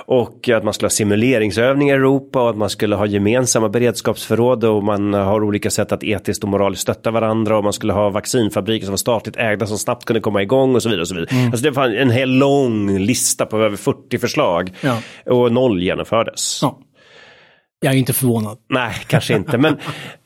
[0.07, 4.65] Och att man skulle ha simuleringsövningar i Europa och att man skulle ha gemensamma beredskapsförråd
[4.65, 8.11] och man har olika sätt att etiskt och moraliskt stötta varandra och man skulle ha
[8.11, 11.03] vaccinfabriker som var statligt ägda som snabbt kunde komma igång och så vidare.
[11.03, 11.37] Och så vidare.
[11.37, 11.47] Mm.
[11.47, 15.03] Alltså det var en hel lång lista på över 40 förslag ja.
[15.27, 16.59] och noll genomfördes.
[16.63, 16.79] Ja.
[17.83, 18.59] Jag är inte förvånad.
[18.69, 19.59] Nej, kanske inte.
[19.59, 19.77] Men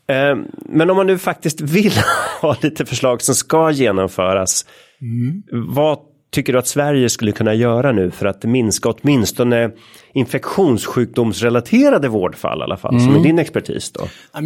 [0.68, 1.92] men om man nu faktiskt vill
[2.40, 4.66] ha lite förslag som ska genomföras.
[5.00, 5.42] Mm.
[5.74, 5.98] Vad
[6.34, 9.70] tycker du att Sverige skulle kunna göra nu för att minska åtminstone
[10.12, 13.04] infektionssjukdomsrelaterade vårdfall i alla fall, mm.
[13.04, 13.22] som är mm.
[13.22, 14.00] din expertis då?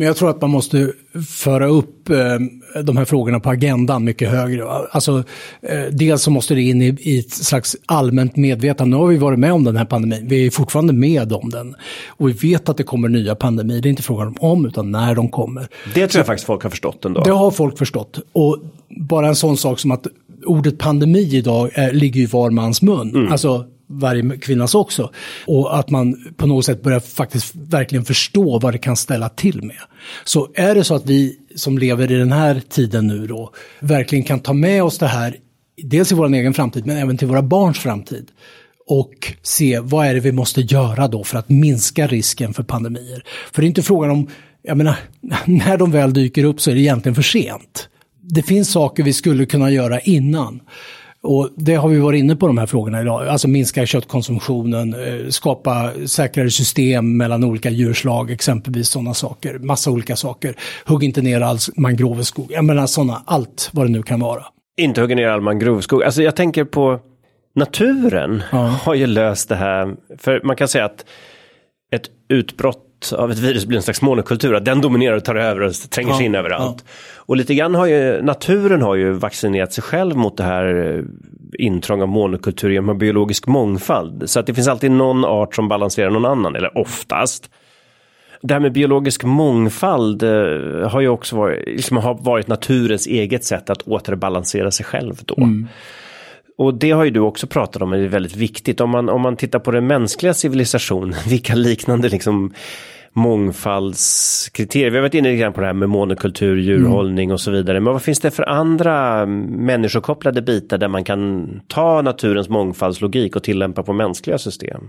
[0.05, 0.93] Jag tror att man måste
[1.29, 2.17] föra upp eh,
[2.83, 4.65] de här frågorna på agendan mycket högre.
[4.91, 5.25] Alltså,
[5.63, 8.97] eh, dels så måste det in i, ett slags allmänt medvetande.
[8.97, 11.75] Nu har vi varit med om den här pandemin, vi är fortfarande med om den.
[12.09, 15.15] Och vi vet att det kommer nya pandemier, det är inte frågan om utan när
[15.15, 15.69] de kommer.
[15.95, 17.23] Det tror jag faktiskt folk har förstått ändå.
[17.23, 18.19] Det har folk förstått.
[18.33, 18.59] Och
[18.89, 20.07] bara en sån sak som att
[20.47, 23.11] ordet pandemi idag är, ligger i var mans mun.
[23.11, 23.33] Mm.
[23.33, 25.11] Alltså varje kvinnas också.
[25.47, 29.63] Och att man på något sätt börjar faktiskt verkligen förstå vad det kan ställa till
[29.63, 29.81] med.
[30.25, 34.25] Så är det så att vi som lever i den här tiden nu då verkligen
[34.25, 35.37] kan ta med oss det här,
[35.83, 38.29] dels i vår egen framtid men även till våra barns framtid
[38.87, 43.25] och se vad är det vi måste göra då för att minska risken för pandemier.
[43.53, 44.29] För det är inte frågan om,
[44.63, 44.97] jag menar,
[45.45, 47.89] när de väl dyker upp så är det egentligen för sent.
[48.35, 50.61] Det finns saker vi skulle kunna göra innan.
[51.23, 53.29] Och det har vi varit inne på de här frågorna idag.
[53.29, 59.59] Alltså minska köttkonsumtionen, eh, skapa säkrare system mellan olika djurslag, exempelvis sådana saker.
[59.59, 60.55] Massa olika saker.
[60.87, 62.47] Hugg inte ner all mangroveskog.
[62.51, 64.45] Jag menar sådana, allt vad det nu kan vara.
[64.81, 66.03] Inte hugga ner all mangroveskog.
[66.03, 67.01] Alltså jag tänker på
[67.55, 68.59] naturen ja.
[68.59, 69.97] har ju löst det här.
[70.19, 71.05] För man kan säga att
[71.93, 75.61] ett utbrott av ett virus blir en slags monokultur, att den dominerar och tar över
[75.61, 76.85] och tränger sig in överallt.
[76.87, 76.93] Ja.
[77.17, 81.05] Och lite grann har ju naturen har ju vaccinerat sig själv mot det här
[81.59, 84.31] intrång av monokultur genom biologisk mångfald.
[84.31, 87.51] Så att det finns alltid någon art som balanserar någon annan, eller oftast.
[88.43, 93.45] Det här med biologisk mångfald eh, har ju också varit, liksom har varit naturens eget
[93.45, 95.37] sätt att återbalansera sig själv då.
[95.37, 95.69] Mm.
[96.59, 98.81] Och det har ju du också pratat om, det är väldigt viktigt.
[98.81, 102.53] Om man, om man tittar på den mänskliga civilisationen, vilka liknande liksom
[103.13, 104.91] mångfaldskriterier.
[104.91, 107.35] Vi har varit inne lite grann på det här med monokultur, djurhållning mm.
[107.35, 107.81] och så vidare.
[107.81, 113.43] Men vad finns det för andra människokopplade bitar där man kan ta naturens mångfaldslogik och
[113.43, 114.89] tillämpa på mänskliga system?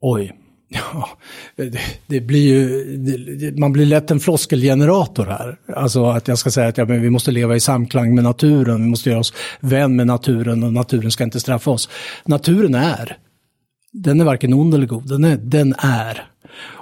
[0.00, 0.32] Oj,
[0.92, 1.08] Ja,
[1.56, 5.58] det, det blir ju, det, man blir lätt en floskelgenerator här.
[5.76, 8.82] Alltså att jag ska säga att ja, men vi måste leva i samklang med naturen,
[8.82, 11.88] vi måste göra oss vän med naturen och naturen ska inte straffa oss.
[12.24, 13.16] Naturen är,
[13.92, 15.36] den är varken ond eller god, den är.
[15.36, 16.26] Den är.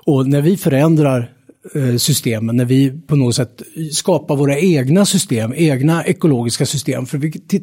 [0.06, 1.32] Och när vi förändrar
[1.74, 3.62] eh, systemen, när vi på något sätt
[3.92, 7.18] skapar våra egna system, egna ekologiska system, för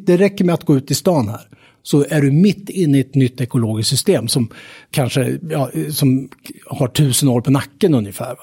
[0.06, 1.48] det räcker med att gå ut i stan här
[1.90, 4.48] så är du mitt inne i ett nytt ekologiskt system som
[4.90, 6.28] kanske ja, som
[6.66, 8.36] har tusen år på nacken ungefär.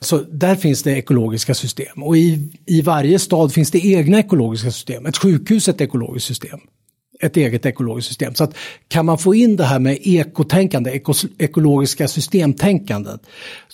[0.00, 4.70] Så där finns det ekologiska system och i, i varje stad finns det egna ekologiska
[4.70, 5.06] system.
[5.06, 6.60] Ett sjukhus är ett ekologiskt system.
[7.20, 8.34] Ett eget ekologiskt system.
[8.34, 8.54] Så att
[8.88, 13.20] kan man få in det här med ekotänkande, ekos, ekologiska systemtänkandet,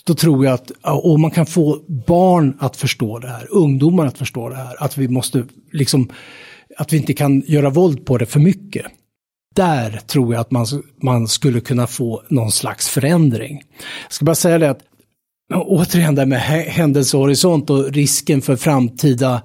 [0.03, 4.17] då tror jag att, och man kan få barn att förstå det här, ungdomar att
[4.17, 6.11] förstå det här, att vi måste liksom
[6.77, 8.85] att vi inte kan göra våld på det för mycket.
[9.55, 10.65] Där tror jag att man,
[11.01, 13.61] man skulle kunna få någon slags förändring.
[14.03, 14.81] Jag ska bara säga det att
[15.53, 19.41] återigen det med händelsehorisont och risken för framtida,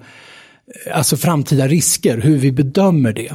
[0.93, 3.31] alltså framtida risker, hur vi bedömer det.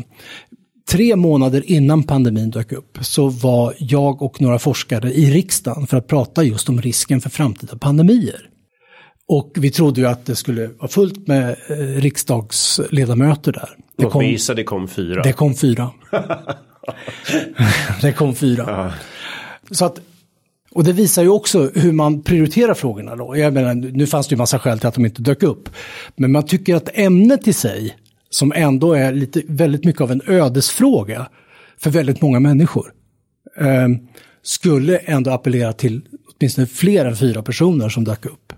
[0.90, 5.96] Tre månader innan pandemin dök upp så var jag och några forskare i riksdagen för
[5.96, 8.48] att prata just om risken för framtida pandemier.
[9.28, 13.68] Och vi trodde ju att det skulle vara fullt med eh, riksdagsledamöter där.
[13.96, 15.22] Det kom, gissa, det kom fyra.
[15.22, 15.90] Det kom fyra.
[18.00, 18.64] det kom fyra.
[18.66, 18.92] Ja.
[19.70, 20.00] Så att,
[20.70, 23.36] och det visar ju också hur man prioriterar frågorna då.
[23.36, 25.68] Jag menar, nu fanns det ju massa skäl till att de inte dök upp.
[26.16, 27.96] Men man tycker att ämnet i sig,
[28.30, 31.28] som ändå är lite, väldigt mycket av en ödesfråga
[31.78, 32.92] för väldigt många människor,
[33.56, 33.88] eh,
[34.42, 36.02] skulle ändå appellera till
[36.36, 38.52] åtminstone fler än fyra personer som dök upp.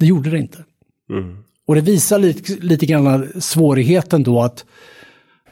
[0.00, 0.64] Det gjorde det inte.
[1.10, 1.36] Mm.
[1.66, 4.64] Och det visar lite, lite grann svårigheten då att,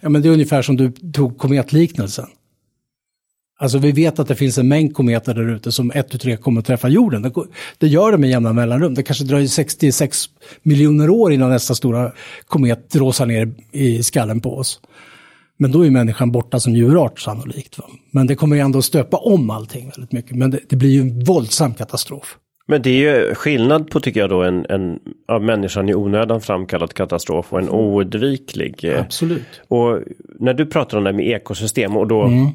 [0.01, 2.27] ja men det är ungefär som du tog kometliknelsen.
[3.61, 6.37] Alltså vi vet att det finns en mängd kometer där ute som ett och tre
[6.37, 7.23] kommer att träffa jorden.
[7.23, 7.33] Det,
[7.79, 8.95] det gör det med jämna mellanrum.
[8.95, 10.25] Det kanske dröjer 66
[10.63, 12.13] miljoner år innan nästa stora
[12.47, 14.81] komet dråsar ner i skallen på oss.
[15.57, 17.79] Men då är människan borta som djurart sannolikt.
[17.79, 17.85] Va?
[18.11, 20.37] Men det kommer ju ändå stöpa om allting väldigt mycket.
[20.37, 22.39] Men det, det blir ju en våldsam katastrof.
[22.71, 24.99] Men det är ju skillnad på, tycker jag då, en, en
[25.29, 28.85] av människan i onödan framkallad katastrof och en oundviklig.
[28.85, 29.63] Eh, Absolut.
[29.69, 29.99] Och
[30.39, 32.47] när du pratar om det med ekosystem och då mm.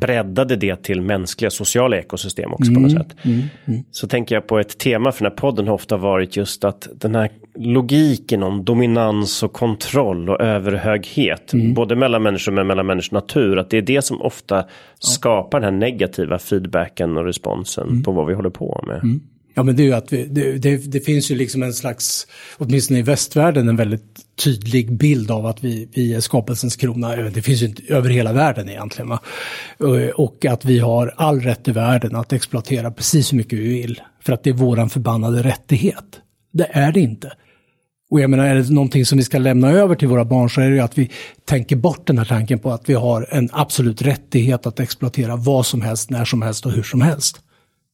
[0.00, 2.74] breddade det till mänskliga sociala ekosystem också mm.
[2.74, 3.04] på något mm.
[3.04, 3.16] sätt.
[3.24, 3.40] Mm.
[3.64, 3.80] Mm.
[3.90, 6.88] Så tänker jag på ett tema för den här podden har ofta varit just att
[6.94, 11.74] den här logiken om dominans och kontroll och överhöghet, mm.
[11.74, 14.64] både mellan människor men mellan människors natur, att det är det som ofta
[14.98, 19.20] skapar den här negativa feedbacken och responsen på vad vi håller på med.
[19.58, 22.26] Ja men det är ju att vi, det, det, det, finns ju liksom en slags,
[22.58, 27.16] åtminstone i västvärlden, en väldigt tydlig bild av att vi, vi är skapelsens krona.
[27.16, 29.08] Eh, det finns ju inte över hela världen egentligen.
[29.08, 29.20] Va?
[29.80, 33.68] Eh, och att vi har all rätt i världen att exploatera precis hur mycket vi
[33.68, 34.00] vill.
[34.22, 36.20] För att det är våran förbannade rättighet.
[36.52, 37.32] Det är det inte.
[38.10, 40.60] Och jag menar, är det någonting som vi ska lämna över till våra barn så
[40.60, 41.10] är det ju att vi
[41.44, 45.66] tänker bort den här tanken på att vi har en absolut rättighet att exploatera vad
[45.66, 47.40] som helst, när som helst och hur som helst.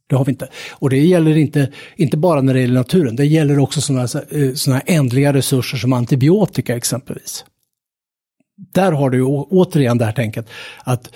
[0.06, 0.48] Det har vi inte.
[0.72, 4.54] Och det gäller inte, inte bara när det gäller naturen, det gäller också sådana, eh,
[4.54, 7.44] sådana ändliga resurser som antibiotika exempelvis.
[8.56, 10.48] Där har du återigen det här tänket
[10.84, 11.14] att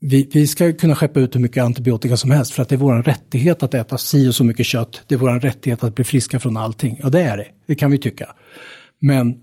[0.00, 2.76] vi, vi, ska kunna skeppa ut hur mycket antibiotika som helst för att det är
[2.76, 5.02] vår rättighet att äta si och så mycket kött.
[5.06, 7.00] Det är vår rättighet att bli friska från allting.
[7.02, 7.46] Ja, det är det.
[7.66, 8.34] Det kan vi tycka.
[9.00, 9.36] Men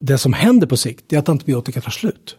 [0.00, 2.36] det som händer på sikt är att antibiotika tar slut.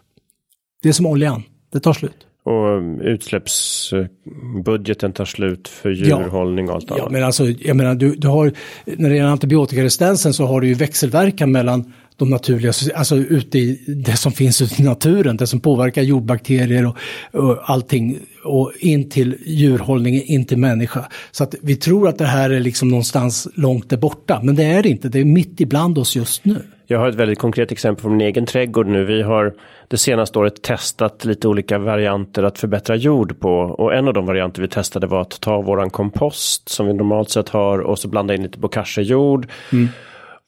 [0.81, 1.43] Det är som oljan.
[1.71, 2.27] Det tar slut.
[2.47, 7.03] Och utsläppsbudgeten tar slut för djurhållning och allt annat.
[7.03, 8.51] Ja, men alltså, jag menar, du, du har,
[8.85, 13.83] när det gäller antibiotikaresistensen så har du ju växelverkan mellan de naturliga, alltså ute i
[13.87, 16.97] det som finns ute i naturen, det som påverkar jordbakterier och,
[17.31, 21.05] och allting och in till djurhållning, in till människa.
[21.31, 24.63] Så att vi tror att det här är liksom någonstans långt där borta, men det
[24.63, 26.61] är det inte, det är mitt ibland oss just nu.
[26.89, 29.05] Jag har ett väldigt konkret exempel från min egen trädgård nu.
[29.05, 29.53] Vi har
[29.87, 33.49] det senaste året testat lite olika varianter att förbättra jord på.
[33.49, 37.29] Och en av de varianter vi testade var att ta våran kompost som vi normalt
[37.29, 39.47] sett har och så blanda in lite bokashi-jord.
[39.71, 39.87] Mm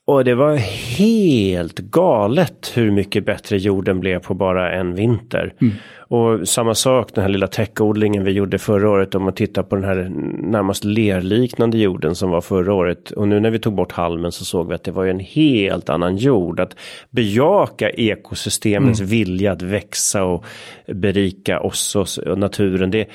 [0.10, 0.56] Och det var
[0.98, 5.54] helt galet hur mycket bättre jorden blev på bara en vinter.
[5.62, 5.74] Mm.
[5.98, 9.76] Och samma sak den här lilla täckodlingen vi gjorde förra året om man tittar på
[9.76, 10.12] den här
[10.52, 13.12] närmast lerliknande jorden som var förra året.
[13.12, 15.90] Och nu när vi tog bort halmen så såg vi att det var en helt
[15.90, 16.60] annan jord.
[16.60, 16.76] Att
[17.10, 19.10] bejaka ekosystemens mm.
[19.10, 20.46] vilja att växa och
[20.88, 22.92] berika oss och naturen.
[22.92, 23.08] Det,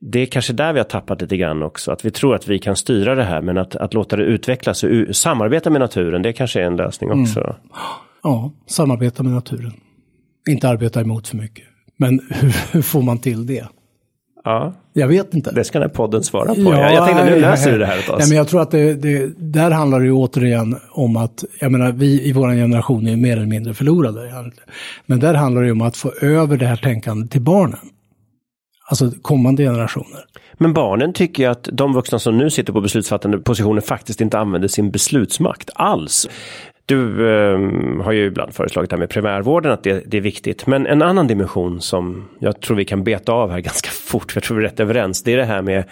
[0.00, 1.92] det är kanske där vi har tappat lite grann också.
[1.92, 4.84] Att vi tror att vi kan styra det här men att, att låta det utvecklas
[4.84, 7.22] och samarbeta med naturen det kanske är en lösning mm.
[7.22, 7.40] också.
[7.40, 7.54] Mm.
[8.22, 9.72] Ja, samarbeta med naturen.
[10.48, 11.64] Inte arbeta emot för mycket.
[11.96, 13.66] Men hur, hur, får man till det?
[14.44, 15.52] Ja, jag vet inte.
[15.52, 16.60] Det ska den här podden svara på.
[16.60, 18.18] Ja, jag tänkte nu löser vi det här åt oss.
[18.18, 21.72] Nej, men jag tror att det, det, där handlar det ju återigen om att, jag
[21.72, 24.52] menar vi i vår generation är mer eller mindre förlorade.
[25.06, 27.78] Men där handlar det ju om att få över det här tänkandet till barnen.
[28.90, 30.24] Alltså kommande generationer.
[30.54, 34.68] Men barnen tycker att de vuxna som nu sitter på beslutsfattande positioner faktiskt inte använder
[34.68, 36.28] sin beslutsmakt alls.
[36.86, 37.58] Du eh,
[38.04, 40.66] har ju ibland föreslagit det här med primärvården, att det, det, är viktigt.
[40.66, 44.36] Men en annan dimension som jag tror vi kan beta av här ganska fort, för
[44.40, 45.84] jag tror vi är rätt överens, det är det här med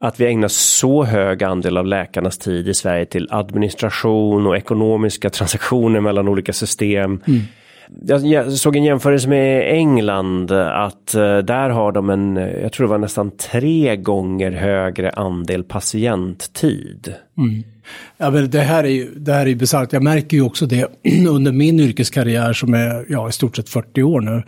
[0.00, 5.30] att vi ägnar så hög andel av läkarnas tid i Sverige till administration och ekonomiska
[5.30, 7.20] transaktioner mellan olika system.
[7.26, 7.40] Mm
[8.22, 12.86] jag såg en jämförelse med England att eh, där har de en, eh, jag tror
[12.86, 17.14] det var nästan tre gånger högre andel patienttid.
[17.38, 17.64] Mm.
[18.16, 19.92] Ja, men det här är ju, det här är bisarrt.
[19.92, 20.86] Jag märker ju också det
[21.28, 24.42] under min yrkeskarriär som är ja, i stort sett 40 år nu.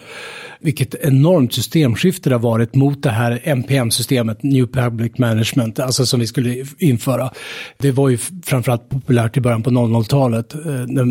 [0.60, 6.20] Vilket enormt systemskifte det har varit mot det här NPM-systemet, New Public Management, alltså som
[6.20, 7.30] vi skulle införa.
[7.78, 10.60] Det var ju framförallt populärt i början på 00-talet eh,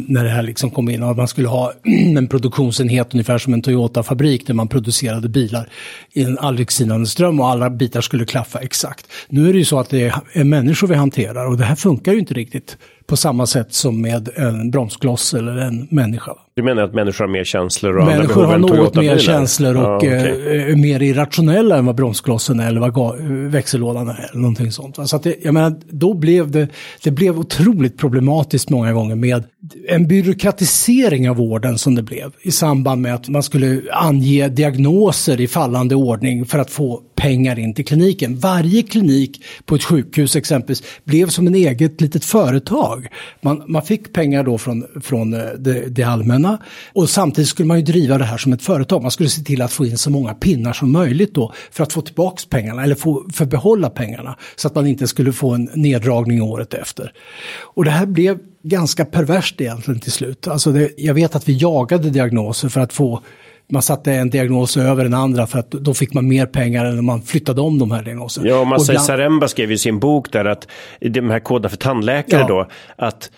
[0.07, 1.03] när det här liksom kom in.
[1.03, 1.73] Och man skulle ha
[2.17, 5.69] en produktionsenhet ungefär som en Toyota-fabrik där man producerade bilar
[6.13, 9.07] i en aldrig sinande ström och alla bitar skulle klaffa exakt.
[9.29, 12.13] Nu är det ju så att det är människor vi hanterar och det här funkar
[12.13, 16.31] ju inte riktigt på samma sätt som med en bromskloss eller en människa.
[16.55, 19.97] Du menar att människor har mer känslor och Människor har något mer känslor och ja,
[19.97, 20.09] okay.
[20.09, 24.29] är eh, mer irrationella än vad bromsklossen är eller vad växellådan är.
[24.31, 25.09] Eller någonting sånt.
[25.09, 26.67] Så att det, jag menar, då blev det,
[27.03, 29.43] det blev otroligt problematiskt många gånger med
[29.87, 35.41] en byråkratisering av vården som det blev i samband med att man skulle ange diagnoser
[35.41, 38.37] i fallande ordning för att få pengar in till kliniken.
[38.37, 43.07] Varje klinik på ett sjukhus exempelvis blev som en eget litet företag.
[43.41, 46.42] Man, man fick pengar då från, från eh, det, det allmänna
[46.93, 49.01] och samtidigt skulle man ju driva det här som ett företag.
[49.01, 51.93] Man skulle se till att få in så många pinnar som möjligt då för att
[51.93, 55.69] få tillbaka pengarna eller få, för behålla pengarna så att man inte skulle få en
[55.73, 57.11] neddragning året efter.
[57.61, 60.47] Och det här blev ganska perverst egentligen till slut.
[60.47, 63.21] Alltså det, jag vet att vi jagade diagnoser för att få
[63.69, 66.99] man satte en diagnos över den andra för att då fick man mer pengar än
[66.99, 68.47] om man flyttade om de här diagnoserna.
[68.47, 69.05] Ja, Masai bland...
[69.05, 70.67] Saremba skrev i sin bok där att
[70.99, 72.47] de här koderna för tandläkare ja.
[72.47, 73.31] då, att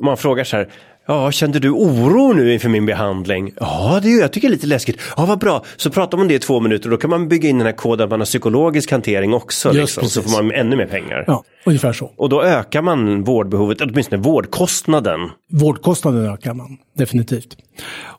[0.00, 0.68] man frågar så här,
[1.10, 3.52] Ja, kände du oro nu inför min behandling?
[3.60, 4.32] Ja, det gör jag.
[4.32, 5.00] tycker det är lite läskigt.
[5.16, 5.64] Ja, vad bra.
[5.76, 6.90] Så pratar man det i två minuter.
[6.90, 9.72] Då kan man bygga in den här koden att man har psykologisk hantering också.
[9.72, 11.24] Liksom, så får man ännu mer pengar.
[11.26, 12.10] Ja, ungefär så.
[12.16, 15.20] Och då ökar man vårdbehovet, åtminstone vårdkostnaden.
[15.50, 17.56] Vårdkostnaden ökar man, definitivt.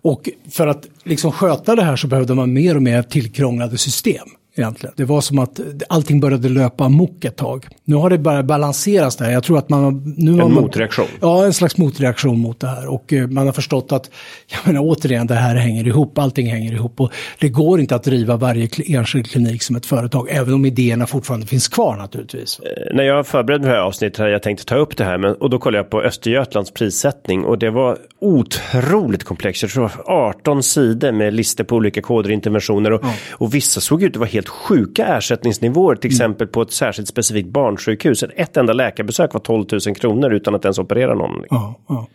[0.01, 4.27] Och för att liksom sköta det här så behövde man mer och mer tillkrånglade system
[4.59, 4.93] egentligen.
[4.97, 7.67] Det var som att allting började löpa amok ett tag.
[7.85, 9.31] Nu har det börjat balanseras där.
[9.31, 10.13] Jag tror att man...
[10.17, 11.05] Nu en man, motreaktion?
[11.21, 12.87] Ja, en slags motreaktion mot det här.
[12.87, 14.11] Och eh, man har förstått att,
[14.47, 16.17] jag menar återigen, det här hänger ihop.
[16.17, 17.01] Allting hänger ihop.
[17.01, 21.07] Och det går inte att driva varje enskild klinik som ett företag, även om idéerna
[21.07, 22.59] fortfarande finns kvar naturligtvis.
[22.59, 25.33] Eh, när jag förberedde det här avsnittet hade jag tänkt ta upp det här, men,
[25.33, 29.61] och då kollade jag på Östergötlands prissättning och det var otroligt komplext.
[29.61, 33.13] Jag tror 18 sidor med listor på olika koder och interventioner och, ja.
[33.31, 36.15] och vissa såg ut att vara helt sjuka ersättningsnivåer, till mm.
[36.15, 38.23] exempel på ett särskilt specifikt barnsjukhus.
[38.23, 41.43] Ett enda läkarbesök var 12 000 kronor utan att ens operera någon.
[41.49, 42.07] Ja, ja.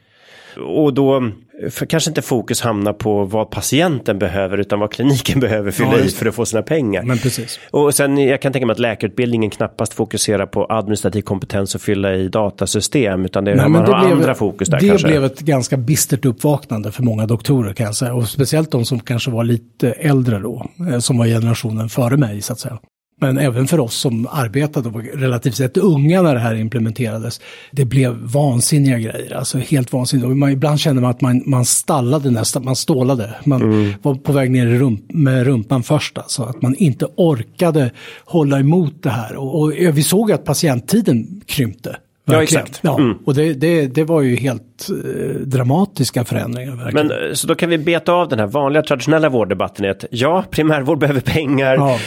[0.57, 1.31] Och då
[1.71, 6.05] för kanske inte fokus hamnar på vad patienten behöver utan vad kliniken behöver fylla ja,
[6.05, 7.03] i för att få sina pengar.
[7.03, 7.61] Men precis.
[7.71, 12.15] Och sen jag kan tänka mig att läkarutbildningen knappast fokuserar på administrativ kompetens och fylla
[12.15, 15.09] i datasystem utan det, Nej, man har blev, andra fokus där det kanske.
[15.09, 18.85] Det blev ett ganska bistert uppvaknande för många doktorer kan jag säga och speciellt de
[18.85, 22.79] som kanske var lite äldre då, eh, som var generationen före mig så att säga.
[23.21, 27.41] Men även för oss som arbetade och var relativt sett unga när det här implementerades.
[27.71, 30.27] Det blev vansinniga grejer, alltså helt vansinnigt.
[30.27, 33.35] Och man, ibland kände man att man, man stallade nästan, man stålade.
[33.45, 33.93] Man mm.
[34.03, 37.91] var på väg ner rump, med rumpan först, alltså att man inte orkade
[38.25, 39.37] hålla emot det här.
[39.37, 41.97] Och, och vi såg att patienttiden krympte
[42.27, 42.81] Ja, exakt.
[42.83, 43.19] Ja, mm.
[43.25, 46.77] Och det, det, det var ju helt eh, dramatiska förändringar.
[46.77, 47.07] Verkligen.
[47.07, 49.91] Men eh, så då kan vi beta av den här vanliga traditionella vårddebatten.
[49.91, 51.75] Att ja, primärvård behöver pengar.
[51.75, 51.99] Ja.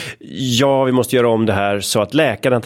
[0.59, 2.61] ja, vi måste göra om det här så att läkaren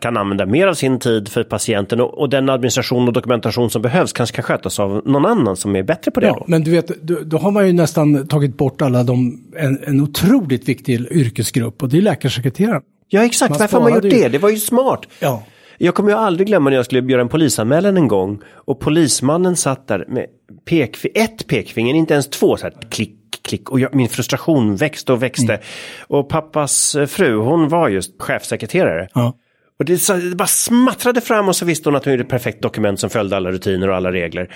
[0.00, 3.82] kan använda mer av sin tid för patienten och, och den administration och dokumentation som
[3.82, 6.26] behövs kanske kan skötas av någon annan som är bättre på det.
[6.26, 6.44] Ja, då.
[6.46, 10.00] men du vet, då, då, har man ju nästan tagit bort alla de, en, en
[10.00, 12.82] otroligt viktig yrkesgrupp och det är läkarsekreteraren.
[13.08, 13.50] Ja, exakt.
[13.50, 14.28] Man Varför har man gjort det?
[14.28, 15.00] Det var ju smart.
[15.20, 15.42] Ja.
[15.78, 19.56] Jag kommer ju aldrig glömma när jag skulle göra en polisanmälan en gång och polismannen
[19.56, 20.26] satt där med
[20.64, 25.12] pekf ett pekfinger, inte ens två, så här klick, klick och jag, min frustration växte
[25.12, 25.52] och växte.
[25.52, 25.64] Mm.
[26.08, 29.08] Och pappas eh, fru, hon var just chefsekreterare.
[29.14, 29.36] Ja.
[29.78, 32.28] Och det, så, det, bara smattrade fram och så visste hon att hon gjorde ett
[32.28, 34.54] perfekt dokument som följde alla rutiner och alla regler.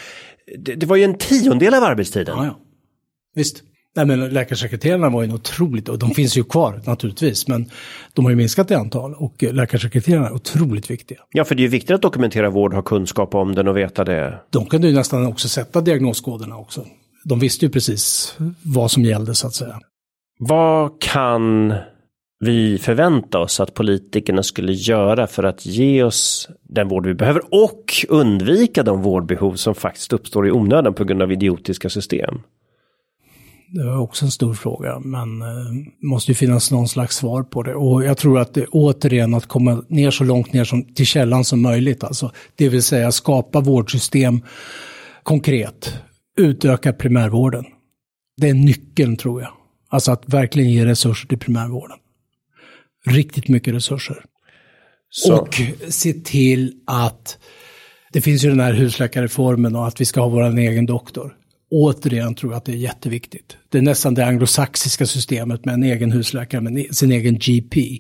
[0.59, 2.35] Det, det var ju en tiondel av arbetstiden.
[2.39, 2.59] Ja, ja.
[3.35, 3.63] Visst.
[3.97, 7.71] Nej, men läkarsekreterarna var ju otroligt, och de finns ju kvar naturligtvis, men
[8.13, 11.19] de har ju minskat i antal och läkarsekreterarna är otroligt viktiga.
[11.31, 14.05] Ja, för det är ju viktigt att dokumentera vård, ha kunskap om den och veta
[14.05, 14.41] det.
[14.51, 16.85] De kunde ju nästan också sätta diagnoskoderna också.
[17.25, 19.81] De visste ju precis vad som gällde så att säga.
[20.39, 21.75] Vad kan
[22.45, 27.43] vi förvänta oss att politikerna skulle göra för att ge oss den vård vi behöver
[27.51, 32.41] och undvika de vårdbehov som faktiskt uppstår i onödan på grund av idiotiska system?
[33.73, 37.43] Det var också en stor fråga, men det eh, måste ju finnas någon slags svar
[37.43, 37.75] på det.
[37.75, 41.45] Och jag tror att det återigen att komma ner så långt ner som, till källan
[41.45, 42.33] som möjligt, alltså.
[42.57, 44.41] Det vill säga skapa vårdsystem
[45.23, 45.95] konkret,
[46.37, 47.65] utöka primärvården.
[48.37, 49.51] Det är nyckeln tror jag.
[49.89, 51.97] Alltså att verkligen ge resurser till primärvården.
[53.07, 54.25] Riktigt mycket resurser.
[55.11, 55.41] Så.
[55.41, 57.39] Och se till att
[58.13, 61.37] det finns ju den här husläkarreformen och att vi ska ha vår egen doktor
[61.71, 63.57] återigen tror jag att det är jätteviktigt.
[63.69, 67.99] Det är nästan det anglosaxiska systemet med en egen husläkare, med sin egen GP.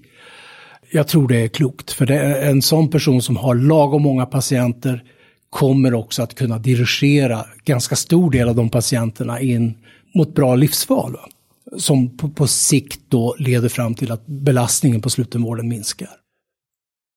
[0.92, 4.26] Jag tror det är klokt, för det är en sån person som har lagom många
[4.26, 5.04] patienter
[5.50, 9.74] kommer också att kunna dirigera ganska stor del av de patienterna in
[10.14, 11.16] mot bra livsval.
[11.78, 16.08] Som på, på sikt då leder fram till att belastningen på slutenvården minskar.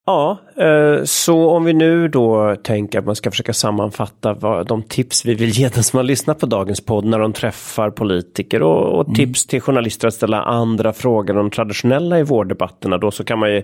[0.06, 4.84] Ja, eh, så om vi nu då tänker att man ska försöka sammanfatta vad, de
[4.84, 8.62] tips vi vill ge den som har lyssnat på dagens podd när de träffar politiker
[8.62, 9.16] och, och mm.
[9.16, 13.52] tips till journalister att ställa andra frågor om traditionella i vårddebatterna då så kan man
[13.52, 13.64] ju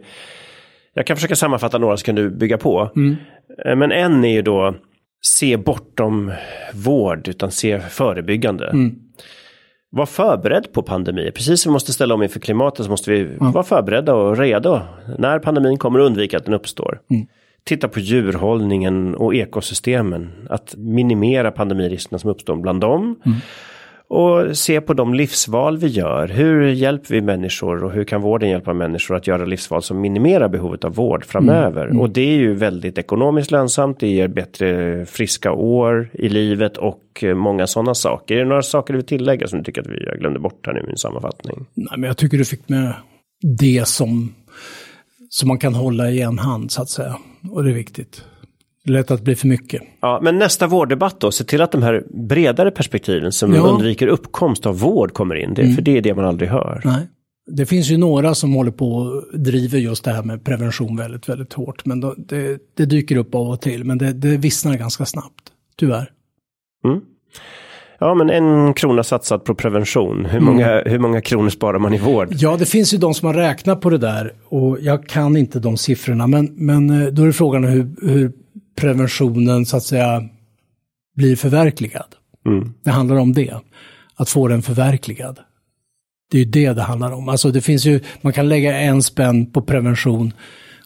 [0.94, 2.92] jag kan försöka sammanfatta några så kan du bygga på.
[2.96, 3.16] Mm.
[3.66, 4.76] Eh, men en är ju då
[5.22, 6.32] se bortom
[6.74, 8.68] vård utan se förebyggande.
[8.68, 9.09] Mm
[9.90, 11.32] vara förberedd på pandemier.
[11.32, 13.52] Precis som vi måste ställa om inför klimatet så måste vi mm.
[13.52, 14.80] vara förberedda och redo
[15.18, 17.02] när pandemin kommer och undvika att den uppstår.
[17.10, 17.28] Mm.
[17.64, 20.48] Titta på djurhållningen och ekosystemen.
[20.50, 23.22] Att minimera pandemiriskerna som uppstår bland dem.
[23.26, 23.38] Mm
[24.10, 26.28] och se på de livsval vi gör.
[26.28, 30.50] Hur hjälper vi människor och hur kan vården hjälpa människor att göra livsval som minimerar
[30.50, 31.82] behovet av vård framöver?
[31.82, 31.92] Mm.
[31.92, 32.02] Mm.
[32.02, 37.24] Och det är ju väldigt ekonomiskt lönsamt, det ger bättre friska år i livet och
[37.36, 38.36] många sådana saker.
[38.36, 40.74] Är det några saker du vill tillägga som du tycker att vi glömde bort här
[40.74, 41.66] nu i min sammanfattning?
[41.74, 42.94] Nej, men jag tycker du fick med
[43.60, 44.34] det som,
[45.30, 47.18] som man kan hålla i en hand så att säga.
[47.52, 48.24] Och det är viktigt
[48.90, 49.82] lätt att bli för mycket.
[50.02, 53.62] Ja, men nästa vårddebatt då, se till att de här bredare perspektiven som ja.
[53.62, 55.54] undviker uppkomst av vård kommer in.
[55.54, 55.76] Det, mm.
[55.76, 56.82] För det är det man aldrig hör.
[56.86, 57.08] Nej.
[57.52, 61.30] Det finns ju några som håller på och driver just det här med prevention väldigt,
[61.30, 61.86] väldigt hårt.
[61.86, 65.44] Men då, det, det, dyker upp av och till, men det, det vissnar ganska snabbt,
[65.80, 66.12] tyvärr.
[66.86, 67.02] Mm.
[68.00, 70.26] Ja, men en krona satsad på prevention.
[70.26, 70.92] Hur många, mm.
[70.92, 72.28] hur många kronor sparar man i vård?
[72.32, 75.60] Ja, det finns ju de som har räknat på det där och jag kan inte
[75.60, 76.28] de siffrorna.
[76.28, 78.32] Men, men eh, då är frågan hur, hur
[78.80, 80.24] preventionen så att säga
[81.16, 82.16] blir förverkligad.
[82.46, 82.74] Mm.
[82.84, 83.54] Det handlar om det,
[84.16, 85.40] att få den förverkligad.
[86.32, 87.30] Det är ju det det handlar om.
[87.30, 90.34] Alltså det finns ju, man kan lägga en spänn på prevention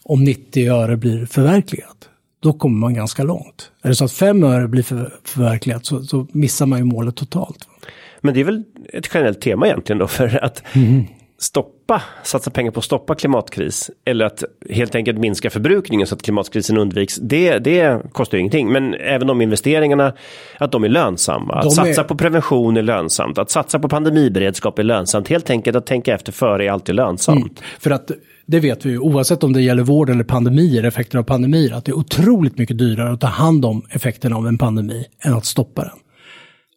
[0.02, 2.08] om 90 öre blir förverkligat.
[2.42, 3.70] Då kommer man ganska långt.
[3.82, 7.16] Är det så att 5 öre blir för, förverkligat så, så missar man ju målet
[7.16, 7.68] totalt.
[8.20, 11.04] Men det är väl ett generellt tema egentligen då för att mm
[11.44, 16.22] stoppa, satsa pengar på att stoppa klimatkris eller att helt enkelt minska förbrukningen så att
[16.22, 17.16] klimatkrisen undviks.
[17.16, 20.12] Det, det kostar ju ingenting, men även de investeringarna,
[20.58, 21.54] att de är lönsamma.
[21.54, 22.04] Att de satsa är...
[22.04, 25.28] på prevention är lönsamt, att satsa på pandemiberedskap är lönsamt.
[25.28, 27.38] Helt enkelt att tänka efter före är alltid lönsamt.
[27.38, 28.10] Mm, för att
[28.46, 31.84] det vet vi ju, oavsett om det gäller vård eller pandemier, effekter av pandemier, att
[31.84, 35.44] det är otroligt mycket dyrare att ta hand om effekterna av en pandemi än att
[35.44, 36.03] stoppa den.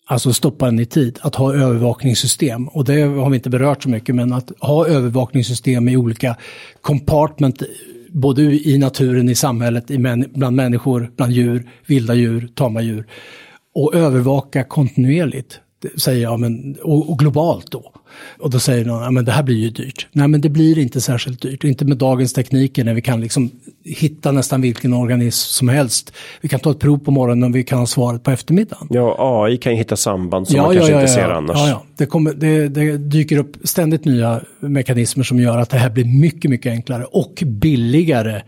[0.09, 2.67] Alltså stoppa den i tid, att ha övervakningssystem.
[2.67, 6.35] Och det har vi inte berört så mycket, men att ha övervakningssystem i olika
[6.81, 7.61] compartment,
[8.09, 13.07] både i naturen, i samhället, i män, bland människor, bland djur, vilda djur, tama djur.
[13.75, 15.59] Och övervaka kontinuerligt
[15.97, 17.91] säger jag, men, och, och, globalt då.
[18.39, 20.07] Och då säger någon, ja men det här blir ju dyrt.
[20.11, 23.51] Nej men det blir inte särskilt dyrt, inte med dagens tekniker när vi kan liksom
[23.83, 26.13] hitta nästan vilken organism som helst.
[26.41, 28.87] Vi kan ta ett prov på morgonen och vi kan ha svaret på eftermiddagen.
[28.89, 31.57] Ja, AI kan ju hitta samband som ja, man kanske ja, ja, inte ser annars.
[31.57, 31.83] Ja, ja.
[31.97, 36.05] Det, kommer, det, det dyker upp ständigt nya mekanismer som gör att det här blir
[36.05, 38.41] mycket, mycket enklare och billigare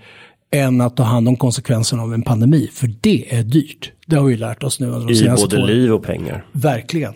[0.51, 2.69] än att ta hand om konsekvenserna av en pandemi.
[2.73, 3.91] För det är dyrt.
[4.07, 5.67] Det har vi lärt oss nu under de I senaste både åren.
[5.75, 6.45] liv och pengar.
[6.51, 7.13] Verkligen.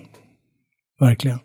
[1.00, 1.40] Verkligen.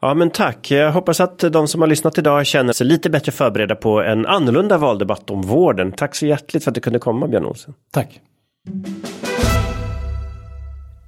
[0.00, 0.70] Ja men tack.
[0.70, 4.26] Jag hoppas att de som har lyssnat idag känner sig lite bättre förberedda på en
[4.26, 5.92] annorlunda valdebatt om vården.
[5.92, 7.74] Tack så hjärtligt för att du kunde komma Björn Olsen.
[7.92, 8.20] Tack.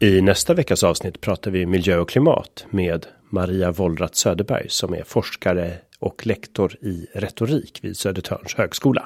[0.00, 5.02] I nästa veckas avsnitt pratar vi miljö och klimat med Maria Wollratz Söderberg som är
[5.06, 9.02] forskare och lektor i retorik vid Södertörns högskola.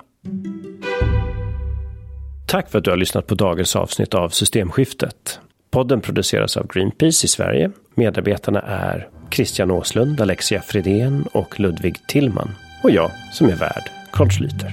[2.46, 5.40] Tack för att du har lyssnat på dagens avsnitt av Systemskiftet.
[5.70, 7.70] Podden produceras av Greenpeace i Sverige.
[7.94, 12.50] Medarbetarna är Christian Åslund, Alexia Fredén och Ludvig Tillman.
[12.82, 14.72] Och jag som är värd, Carl Schlüter.